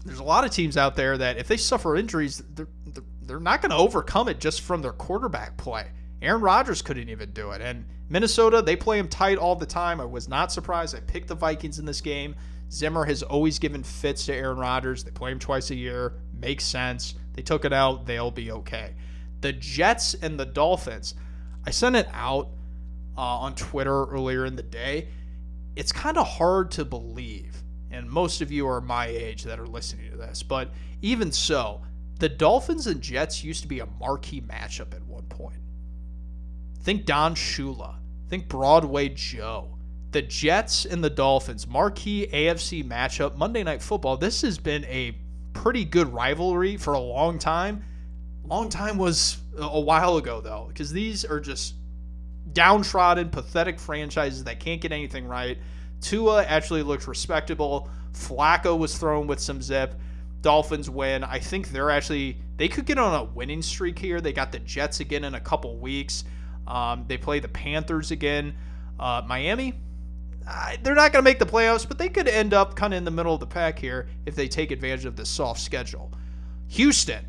there's 0.05 0.19
a 0.19 0.23
lot 0.23 0.43
of 0.43 0.51
teams 0.51 0.77
out 0.77 0.95
there 0.95 1.17
that 1.17 1.37
if 1.37 1.47
they 1.47 1.57
suffer 1.57 1.95
injuries, 1.95 2.43
they're, 2.53 2.67
they're 3.21 3.39
not 3.39 3.61
going 3.61 3.71
to 3.71 3.77
overcome 3.77 4.27
it 4.27 4.39
just 4.39 4.61
from 4.61 4.81
their 4.81 4.91
quarterback 4.91 5.57
play. 5.57 5.87
Aaron 6.21 6.41
Rodgers 6.41 6.81
couldn't 6.81 7.09
even 7.09 7.31
do 7.31 7.51
it. 7.51 7.61
And 7.61 7.85
Minnesota, 8.09 8.61
they 8.61 8.75
play 8.75 8.99
him 8.99 9.07
tight 9.07 9.37
all 9.37 9.55
the 9.55 9.65
time. 9.65 9.99
I 9.99 10.05
was 10.05 10.27
not 10.27 10.51
surprised. 10.51 10.95
I 10.95 10.99
picked 10.99 11.27
the 11.27 11.35
Vikings 11.35 11.79
in 11.79 11.85
this 11.85 12.01
game. 12.01 12.35
Zimmer 12.71 13.05
has 13.05 13.23
always 13.23 13.59
given 13.59 13.83
fits 13.83 14.25
to 14.25 14.33
Aaron 14.33 14.57
Rodgers. 14.57 15.03
They 15.03 15.11
play 15.11 15.31
him 15.31 15.39
twice 15.39 15.69
a 15.71 15.75
year. 15.75 16.13
Makes 16.33 16.65
sense. 16.65 17.15
They 17.33 17.41
took 17.41 17.65
it 17.65 17.73
out. 17.73 18.05
They'll 18.05 18.31
be 18.31 18.51
okay. 18.51 18.95
The 19.41 19.53
Jets 19.53 20.15
and 20.15 20.39
the 20.39 20.45
Dolphins. 20.45 21.15
I 21.65 21.71
sent 21.71 21.95
it 21.95 22.07
out 22.13 22.49
uh, 23.17 23.21
on 23.21 23.55
Twitter 23.55 24.05
earlier 24.05 24.45
in 24.45 24.55
the 24.55 24.63
day. 24.63 25.09
It's 25.75 25.91
kind 25.91 26.17
of 26.17 26.27
hard 26.27 26.71
to 26.71 26.85
believe 26.85 27.62
and 27.93 28.09
most 28.09 28.41
of 28.41 28.51
you 28.51 28.67
are 28.67 28.81
my 28.81 29.07
age 29.07 29.43
that 29.43 29.59
are 29.59 29.67
listening 29.67 30.11
to 30.11 30.17
this. 30.17 30.43
But 30.43 30.71
even 31.01 31.31
so, 31.31 31.81
the 32.19 32.29
Dolphins 32.29 32.87
and 32.87 33.01
Jets 33.01 33.43
used 33.43 33.61
to 33.61 33.67
be 33.67 33.79
a 33.79 33.85
marquee 33.85 34.41
matchup 34.41 34.93
at 34.93 35.03
one 35.05 35.23
point. 35.23 35.59
Think 36.81 37.05
Don 37.05 37.35
Shula. 37.35 37.95
Think 38.29 38.47
Broadway 38.47 39.09
Joe. 39.09 39.77
The 40.11 40.21
Jets 40.21 40.85
and 40.85 41.03
the 41.03 41.09
Dolphins, 41.09 41.65
marquee 41.65 42.27
AFC 42.31 42.83
matchup, 42.83 43.35
Monday 43.35 43.63
Night 43.63 43.81
Football. 43.81 44.17
This 44.17 44.43
has 44.43 44.59
been 44.59 44.85
a 44.85 45.17
pretty 45.53 45.85
good 45.85 46.13
rivalry 46.13 46.77
for 46.77 46.93
a 46.93 46.99
long 46.99 47.39
time. 47.39 47.83
Long 48.45 48.69
time 48.69 48.97
was 48.97 49.37
a 49.57 49.79
while 49.79 50.17
ago, 50.17 50.39
though, 50.39 50.65
because 50.67 50.91
these 50.91 51.25
are 51.25 51.39
just 51.39 51.75
downtrodden, 52.51 53.29
pathetic 53.29 53.79
franchises 53.79 54.43
that 54.43 54.59
can't 54.59 54.81
get 54.81 54.91
anything 54.91 55.25
right 55.27 55.57
Tua 56.03 56.43
actually 56.43 56.83
looked 56.83 57.07
respectable. 57.07 57.89
Flacco 58.11 58.77
was 58.77 58.97
thrown 58.97 59.25
with 59.25 59.39
some 59.39 59.61
zip. 59.61 59.95
Dolphins 60.41 60.89
win. 60.89 61.23
I 61.23 61.39
think 61.39 61.69
they're 61.69 61.89
actually 61.89 62.37
they 62.57 62.67
could 62.67 62.85
get 62.85 62.99
on 62.99 63.13
a 63.19 63.23
winning 63.23 63.61
streak 63.61 63.97
here. 63.97 64.21
They 64.21 64.33
got 64.33 64.51
the 64.51 64.59
Jets 64.59 64.99
again 64.99 65.23
in 65.23 65.35
a 65.35 65.39
couple 65.39 65.77
weeks. 65.77 66.25
Um, 66.67 67.05
they 67.07 67.17
play 67.17 67.39
the 67.39 67.47
Panthers 67.47 68.11
again. 68.11 68.53
Uh, 68.99 69.23
Miami, 69.25 69.73
they're 70.83 70.95
not 70.95 71.11
going 71.11 71.23
to 71.23 71.29
make 71.29 71.39
the 71.39 71.45
playoffs, 71.45 71.87
but 71.87 71.97
they 71.97 72.09
could 72.09 72.27
end 72.27 72.53
up 72.53 72.75
kind 72.75 72.93
of 72.93 72.97
in 72.97 73.05
the 73.05 73.11
middle 73.11 73.33
of 73.33 73.39
the 73.39 73.47
pack 73.47 73.79
here 73.79 74.07
if 74.25 74.35
they 74.35 74.47
take 74.47 74.71
advantage 74.71 75.05
of 75.05 75.15
this 75.15 75.29
soft 75.29 75.61
schedule. 75.61 76.11
Houston, 76.67 77.25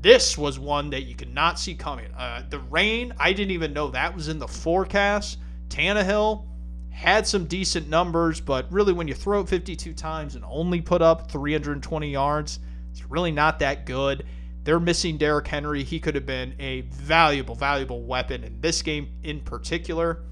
this 0.00 0.36
was 0.36 0.58
one 0.58 0.90
that 0.90 1.02
you 1.02 1.14
could 1.14 1.32
not 1.32 1.58
see 1.58 1.74
coming. 1.74 2.12
Uh, 2.14 2.42
the 2.50 2.58
rain, 2.58 3.14
I 3.18 3.32
didn't 3.32 3.52
even 3.52 3.72
know 3.72 3.88
that 3.90 4.14
was 4.14 4.28
in 4.28 4.38
the 4.38 4.48
forecast. 4.48 5.38
Tannehill 5.68 6.44
had 6.92 7.26
some 7.26 7.46
decent 7.46 7.88
numbers, 7.88 8.40
but 8.40 8.70
really 8.70 8.92
when 8.92 9.08
you 9.08 9.14
throw 9.14 9.40
it 9.40 9.48
52 9.48 9.92
times 9.94 10.34
and 10.34 10.44
only 10.46 10.80
put 10.80 11.02
up 11.02 11.30
320 11.30 12.10
yards, 12.10 12.60
it's 12.90 13.04
really 13.10 13.32
not 13.32 13.58
that 13.58 13.86
good. 13.86 14.24
They're 14.64 14.78
missing 14.78 15.18
Derrick 15.18 15.48
Henry. 15.48 15.82
He 15.82 15.98
could 15.98 16.14
have 16.14 16.26
been 16.26 16.54
a 16.60 16.82
valuable, 16.82 17.54
valuable 17.54 18.02
weapon 18.02 18.44
in 18.44 18.60
this 18.60 18.82
game 18.82 19.08
in 19.24 19.40
particular. 19.40 20.22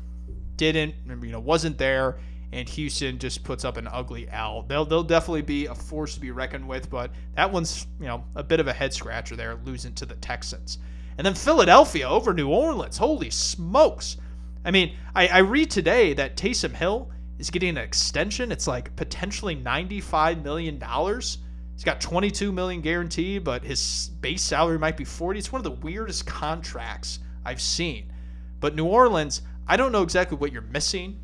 Didn't, 0.57 0.95
you 1.07 1.33
know, 1.33 1.41
wasn't 1.41 1.79
there 1.79 2.19
and 2.53 2.69
Houston 2.69 3.19
just 3.19 3.45
puts 3.45 3.65
up 3.65 3.77
an 3.77 3.89
ugly 3.89 4.29
L. 4.31 4.63
They'll 4.63 4.85
they'll 4.85 5.05
definitely 5.05 5.43
be 5.43 5.67
a 5.67 5.75
force 5.75 6.15
to 6.15 6.21
be 6.21 6.31
reckoned 6.31 6.67
with, 6.67 6.91
but 6.91 7.11
that 7.35 7.51
one's 7.51 7.87
you 8.01 8.07
know 8.07 8.25
a 8.35 8.43
bit 8.43 8.61
of 8.61 8.67
a 8.67 8.73
head 8.73 8.93
scratcher 8.93 9.37
there, 9.37 9.57
losing 9.65 9.95
to 9.95 10.07
the 10.07 10.17
Texans, 10.17 10.79
and 11.19 11.27
then 11.27 11.35
Philadelphia 11.35 12.09
over 12.09 12.35
New 12.35 12.49
Orleans. 12.49 12.99
Holy 12.99 13.31
smokes! 13.31 14.17
I 14.65 14.71
mean, 14.71 14.95
I, 15.15 15.29
I 15.29 15.39
read 15.39 15.71
today 15.71 16.15
that 16.15 16.37
Taysom 16.37 16.75
Hill 16.75 17.11
is 17.39 17.51
getting 17.51 17.71
an 17.71 17.79
extension. 17.79 18.53
It's 18.53 18.67
like 18.67 18.95
potentially 18.97 19.55
ninety-five 19.55 20.43
million 20.43 20.79
dollars. 20.79 21.39
He's 21.75 21.85
got 21.85 22.03
22 22.03 22.53
million 22.53 22.83
guaranteed, 22.83 23.43
but 23.43 23.65
his 23.65 24.11
base 24.21 24.43
salary 24.43 24.79
might 24.79 24.99
be 24.99 25.05
40. 25.05 25.39
It's 25.39 25.51
one 25.51 25.61
of 25.61 25.65
the 25.65 25.71
weirdest 25.71 26.27
contracts 26.27 27.21
I've 27.43 27.61
seen. 27.61 28.13
But 28.61 28.75
New 28.75 28.85
Orleans, 28.85 29.41
I 29.67 29.79
don't 29.79 29.91
know 29.91 30.03
exactly 30.03 30.37
what 30.37 30.53
you're 30.53 30.61
missing 30.61 31.19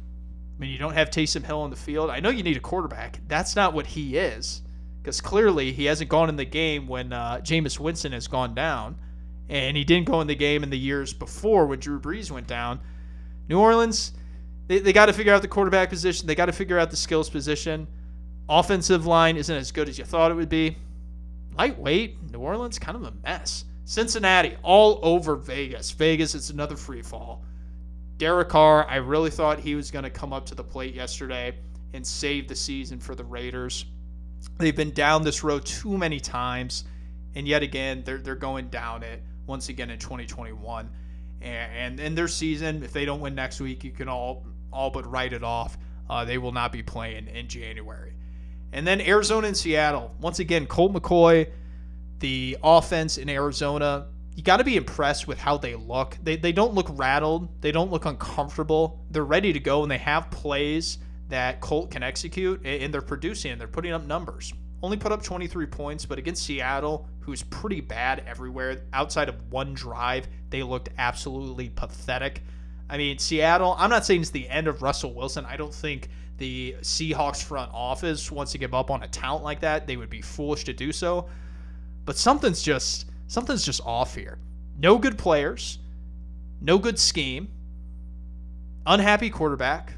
I 0.56 0.60
mean, 0.60 0.70
you 0.70 0.78
don't 0.78 0.94
have 0.94 1.10
Taysom 1.10 1.44
Hill 1.44 1.60
on 1.60 1.70
the 1.70 1.76
field. 1.76 2.08
I 2.08 2.20
know 2.20 2.30
you 2.30 2.42
need 2.42 2.56
a 2.56 2.60
quarterback. 2.60 3.20
That's 3.28 3.54
not 3.56 3.74
what 3.74 3.86
he 3.86 4.16
is, 4.16 4.62
because 5.02 5.20
clearly 5.20 5.72
he 5.72 5.84
hasn't 5.84 6.08
gone 6.08 6.30
in 6.30 6.36
the 6.36 6.46
game 6.46 6.86
when 6.88 7.12
uh, 7.12 7.40
Jameis 7.42 7.78
Winston 7.78 8.12
has 8.12 8.26
gone 8.26 8.54
down, 8.54 8.98
and 9.50 9.76
he 9.76 9.84
didn't 9.84 10.06
go 10.06 10.20
in 10.22 10.26
the 10.26 10.34
game 10.34 10.62
in 10.62 10.70
the 10.70 10.78
years 10.78 11.12
before 11.12 11.66
when 11.66 11.78
Drew 11.78 12.00
Brees 12.00 12.30
went 12.30 12.46
down. 12.46 12.80
New 13.48 13.58
Orleans, 13.58 14.12
they, 14.66 14.78
they 14.78 14.92
got 14.92 15.06
to 15.06 15.12
figure 15.12 15.32
out 15.32 15.42
the 15.42 15.48
quarterback 15.48 15.90
position. 15.90 16.26
They 16.26 16.34
got 16.34 16.46
to 16.46 16.52
figure 16.52 16.78
out 16.78 16.90
the 16.90 16.96
skills 16.96 17.30
position. 17.30 17.86
Offensive 18.48 19.06
line 19.06 19.36
isn't 19.36 19.54
as 19.54 19.72
good 19.72 19.88
as 19.88 19.98
you 19.98 20.04
thought 20.04 20.30
it 20.30 20.34
would 20.34 20.48
be. 20.48 20.76
Lightweight, 21.56 22.32
New 22.32 22.38
Orleans, 22.38 22.78
kind 22.78 22.96
of 22.96 23.04
a 23.04 23.12
mess. 23.24 23.64
Cincinnati, 23.84 24.56
all 24.62 24.98
over 25.02 25.36
Vegas. 25.36 25.90
Vegas, 25.92 26.34
it's 26.34 26.50
another 26.50 26.76
free 26.76 27.02
fall. 27.02 27.44
Derek 28.18 28.48
Carr, 28.48 28.86
I 28.88 28.96
really 28.96 29.30
thought 29.30 29.60
he 29.60 29.74
was 29.74 29.90
going 29.90 30.02
to 30.02 30.10
come 30.10 30.32
up 30.32 30.46
to 30.46 30.54
the 30.54 30.64
plate 30.64 30.94
yesterday 30.94 31.56
and 31.92 32.06
save 32.06 32.48
the 32.48 32.54
season 32.54 32.98
for 32.98 33.14
the 33.14 33.24
Raiders. 33.24 33.86
They've 34.58 34.76
been 34.76 34.92
down 34.92 35.22
this 35.22 35.44
road 35.44 35.64
too 35.64 35.96
many 35.96 36.18
times, 36.18 36.84
and 37.34 37.46
yet 37.46 37.62
again, 37.62 38.02
they're, 38.04 38.18
they're 38.18 38.34
going 38.34 38.68
down 38.68 39.02
it 39.02 39.22
once 39.46 39.68
again 39.68 39.90
in 39.90 39.98
2021. 39.98 40.90
And, 41.40 42.00
in 42.00 42.14
their 42.14 42.28
season, 42.28 42.82
if 42.82 42.92
they 42.92 43.04
don't 43.04 43.20
win 43.20 43.34
next 43.34 43.60
week, 43.60 43.84
you 43.84 43.92
can 43.92 44.08
all 44.08 44.46
all 44.72 44.90
but 44.90 45.10
write 45.10 45.32
it 45.32 45.44
off. 45.44 45.78
Uh, 46.10 46.24
they 46.24 46.38
will 46.38 46.52
not 46.52 46.72
be 46.72 46.82
playing 46.82 47.28
in 47.28 47.48
January. 47.48 48.12
And 48.72 48.86
then 48.86 49.00
Arizona 49.00 49.46
and 49.46 49.56
Seattle. 49.56 50.14
Once 50.20 50.38
again, 50.38 50.66
Colt 50.66 50.92
McCoy, 50.92 51.48
the 52.18 52.58
offense 52.62 53.16
in 53.16 53.28
Arizona 53.28 54.08
you 54.36 54.42
got 54.42 54.58
to 54.58 54.64
be 54.64 54.76
impressed 54.76 55.26
with 55.26 55.38
how 55.38 55.56
they 55.56 55.74
look. 55.74 56.18
They, 56.22 56.36
they 56.36 56.52
don't 56.52 56.74
look 56.74 56.88
rattled. 56.90 57.62
They 57.62 57.72
don't 57.72 57.90
look 57.90 58.04
uncomfortable. 58.04 59.02
They're 59.10 59.24
ready 59.24 59.54
to 59.54 59.58
go, 59.58 59.82
and 59.82 59.90
they 59.90 59.98
have 59.98 60.30
plays 60.30 60.98
that 61.28 61.62
Colt 61.62 61.90
can 61.90 62.02
execute, 62.02 62.64
and 62.64 62.92
they're 62.92 63.00
producing 63.00 63.52
and 63.52 63.60
they're 63.60 63.66
putting 63.66 63.92
up 63.92 64.04
numbers. 64.04 64.52
Only 64.86 64.98
put 64.98 65.10
up 65.10 65.20
23 65.20 65.66
points, 65.66 66.06
but 66.06 66.16
against 66.16 66.44
Seattle, 66.44 67.08
who's 67.18 67.42
pretty 67.42 67.80
bad 67.80 68.22
everywhere, 68.24 68.82
outside 68.92 69.28
of 69.28 69.34
one 69.50 69.74
drive, 69.74 70.28
they 70.50 70.62
looked 70.62 70.90
absolutely 70.96 71.70
pathetic. 71.70 72.44
I 72.88 72.96
mean, 72.96 73.18
Seattle, 73.18 73.74
I'm 73.80 73.90
not 73.90 74.06
saying 74.06 74.20
it's 74.20 74.30
the 74.30 74.48
end 74.48 74.68
of 74.68 74.82
Russell 74.82 75.12
Wilson. 75.12 75.44
I 75.44 75.56
don't 75.56 75.74
think 75.74 76.08
the 76.38 76.76
Seahawks 76.82 77.42
front 77.42 77.68
office 77.74 78.30
wants 78.30 78.52
to 78.52 78.58
give 78.58 78.74
up 78.74 78.92
on 78.92 79.02
a 79.02 79.08
talent 79.08 79.42
like 79.42 79.58
that. 79.58 79.88
They 79.88 79.96
would 79.96 80.08
be 80.08 80.22
foolish 80.22 80.62
to 80.62 80.72
do 80.72 80.92
so. 80.92 81.28
But 82.04 82.16
something's 82.16 82.62
just 82.62 83.06
something's 83.26 83.64
just 83.64 83.80
off 83.84 84.14
here. 84.14 84.38
No 84.78 84.98
good 84.98 85.18
players, 85.18 85.80
no 86.60 86.78
good 86.78 87.00
scheme, 87.00 87.48
unhappy 88.86 89.30
quarterback. 89.30 89.94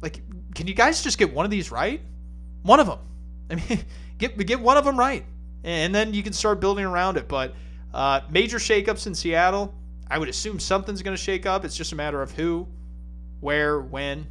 Like, 0.00 0.22
can 0.54 0.66
you 0.66 0.72
guys 0.72 1.02
just 1.02 1.18
get 1.18 1.30
one 1.30 1.44
of 1.44 1.50
these 1.50 1.70
right? 1.70 2.00
One 2.62 2.80
of 2.80 2.86
them. 2.86 3.00
I 3.50 3.56
mean, 3.56 3.84
get 4.18 4.36
get 4.46 4.60
one 4.60 4.76
of 4.76 4.84
them 4.84 4.98
right, 4.98 5.24
and 5.64 5.94
then 5.94 6.14
you 6.14 6.22
can 6.22 6.32
start 6.32 6.60
building 6.60 6.84
around 6.84 7.16
it. 7.16 7.28
But 7.28 7.54
uh, 7.94 8.20
major 8.30 8.58
shakeups 8.58 9.06
in 9.06 9.14
Seattle. 9.14 9.74
I 10.10 10.18
would 10.18 10.28
assume 10.28 10.60
something's 10.60 11.00
going 11.00 11.16
to 11.16 11.22
shake 11.22 11.46
up. 11.46 11.64
It's 11.64 11.76
just 11.76 11.92
a 11.92 11.96
matter 11.96 12.20
of 12.20 12.32
who, 12.32 12.68
where, 13.40 13.80
when, 13.80 14.26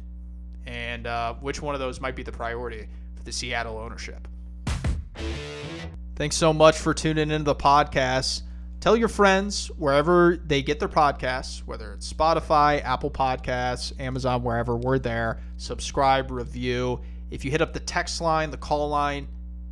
and 0.64 1.06
uh, 1.06 1.34
which 1.34 1.60
one 1.60 1.74
of 1.74 1.80
those 1.80 2.00
might 2.00 2.14
be 2.14 2.22
the 2.22 2.30
priority 2.30 2.86
for 3.16 3.24
the 3.24 3.32
Seattle 3.32 3.78
ownership. 3.78 4.28
Thanks 6.14 6.36
so 6.36 6.52
much 6.52 6.78
for 6.78 6.94
tuning 6.94 7.30
into 7.30 7.44
the 7.44 7.54
podcast. 7.54 8.42
Tell 8.78 8.96
your 8.96 9.08
friends 9.08 9.68
wherever 9.76 10.36
they 10.36 10.62
get 10.62 10.78
their 10.78 10.88
podcasts, 10.88 11.60
whether 11.60 11.92
it's 11.94 12.12
Spotify, 12.12 12.82
Apple 12.84 13.10
Podcasts, 13.10 13.98
Amazon, 14.00 14.42
wherever 14.42 14.76
we're 14.76 14.98
there. 14.98 15.40
Subscribe, 15.56 16.30
review. 16.30 17.00
If 17.32 17.46
you 17.46 17.50
hit 17.50 17.62
up 17.62 17.72
the 17.72 17.80
text 17.80 18.20
line, 18.20 18.50
the 18.50 18.58
call 18.58 18.90
line, 18.90 19.26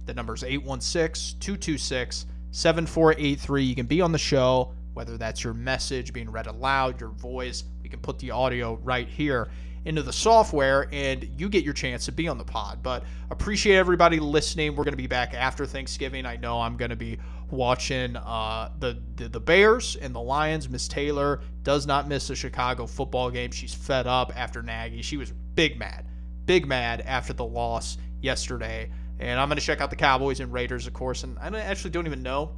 the 0.07 0.15
number 0.15 0.35
is 0.35 0.43
816 0.43 1.39
226 1.41 2.27
7483. 2.53 3.63
You 3.63 3.75
can 3.75 3.85
be 3.85 4.01
on 4.01 4.13
the 4.13 4.19
show, 4.19 4.73
whether 4.95 5.19
that's 5.19 5.45
your 5.45 5.53
message 5.53 6.15
being 6.15 6.31
read 6.31 6.47
aloud, 6.47 6.99
your 6.99 7.11
voice. 7.11 7.65
We 7.83 7.91
can 7.91 8.01
put 8.01 8.19
the 8.19 8.31
audio 8.31 8.77
right 8.83 9.07
here 9.07 9.51
into 9.85 10.03
the 10.03 10.13
software 10.13 10.89
and 10.91 11.29
you 11.39 11.51
get 11.51 11.63
your 11.63 11.75
chance 11.75 12.07
to 12.07 12.13
be 12.13 12.29
on 12.29 12.39
the 12.39 12.45
pod. 12.45 12.83
But 12.83 13.05
appreciate 13.31 13.77
everybody 13.77 14.21
listening. 14.21 14.75
We're 14.75 14.85
going 14.85 14.93
to 14.93 14.97
be 14.97 15.07
back 15.07 15.35
after 15.35 15.67
Thanksgiving. 15.67 16.25
I 16.25 16.37
know 16.37 16.63
I'm 16.63 16.79
going 16.79 16.91
to 16.91 16.97
be 16.97 17.19
watching 17.51 18.17
uh, 18.17 18.71
the, 18.79 19.03
the, 19.17 19.29
the 19.29 19.41
Bears 19.41 19.97
and 19.97 20.15
the 20.15 20.21
Lions. 20.21 20.69
Miss 20.71 20.89
Taylor 20.89 21.43
does 21.63 21.87
not 21.87 22.09
miss 22.09 22.31
a 22.31 22.35
Chicago 22.35 22.87
football 22.87 23.31
game. 23.31 23.51
She's 23.51 23.75
fed 23.75 24.07
up 24.07 24.33
after 24.35 24.63
Nagy. 24.63 25.03
She 25.03 25.19
was 25.19 25.31
big 25.55 25.79
mad, 25.79 26.07
big 26.47 26.67
mad 26.67 27.03
after 27.03 27.33
the 27.33 27.45
loss 27.45 27.99
yesterday. 28.21 28.91
And 29.19 29.39
I'm 29.39 29.49
going 29.49 29.59
to 29.59 29.65
check 29.65 29.81
out 29.81 29.91
the 29.91 29.97
Cowboys 29.97 30.41
and 30.41 30.53
Raiders, 30.53 30.87
of 30.87 30.93
course. 30.93 31.25
And 31.25 31.39
I 31.41 31.61
actually 31.61 31.91
don't 31.91 32.07
even 32.07 32.23
know 32.23 32.53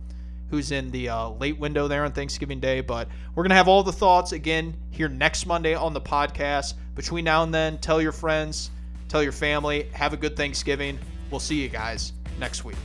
who's 0.48 0.70
in 0.70 0.90
the 0.90 1.08
uh, 1.08 1.30
late 1.30 1.58
window 1.58 1.88
there 1.88 2.04
on 2.04 2.12
Thanksgiving 2.12 2.60
Day. 2.60 2.80
But 2.80 3.08
we're 3.34 3.42
going 3.42 3.50
to 3.50 3.56
have 3.56 3.68
all 3.68 3.82
the 3.82 3.92
thoughts 3.92 4.32
again 4.32 4.74
here 4.90 5.08
next 5.08 5.46
Monday 5.46 5.74
on 5.74 5.92
the 5.92 6.00
podcast. 6.00 6.74
Between 6.94 7.24
now 7.24 7.42
and 7.42 7.52
then, 7.52 7.78
tell 7.78 8.00
your 8.00 8.12
friends, 8.12 8.70
tell 9.08 9.22
your 9.22 9.32
family, 9.32 9.88
have 9.92 10.12
a 10.12 10.16
good 10.16 10.36
Thanksgiving. 10.36 10.98
We'll 11.30 11.40
see 11.40 11.60
you 11.60 11.68
guys 11.68 12.12
next 12.38 12.64
week. 12.64 12.76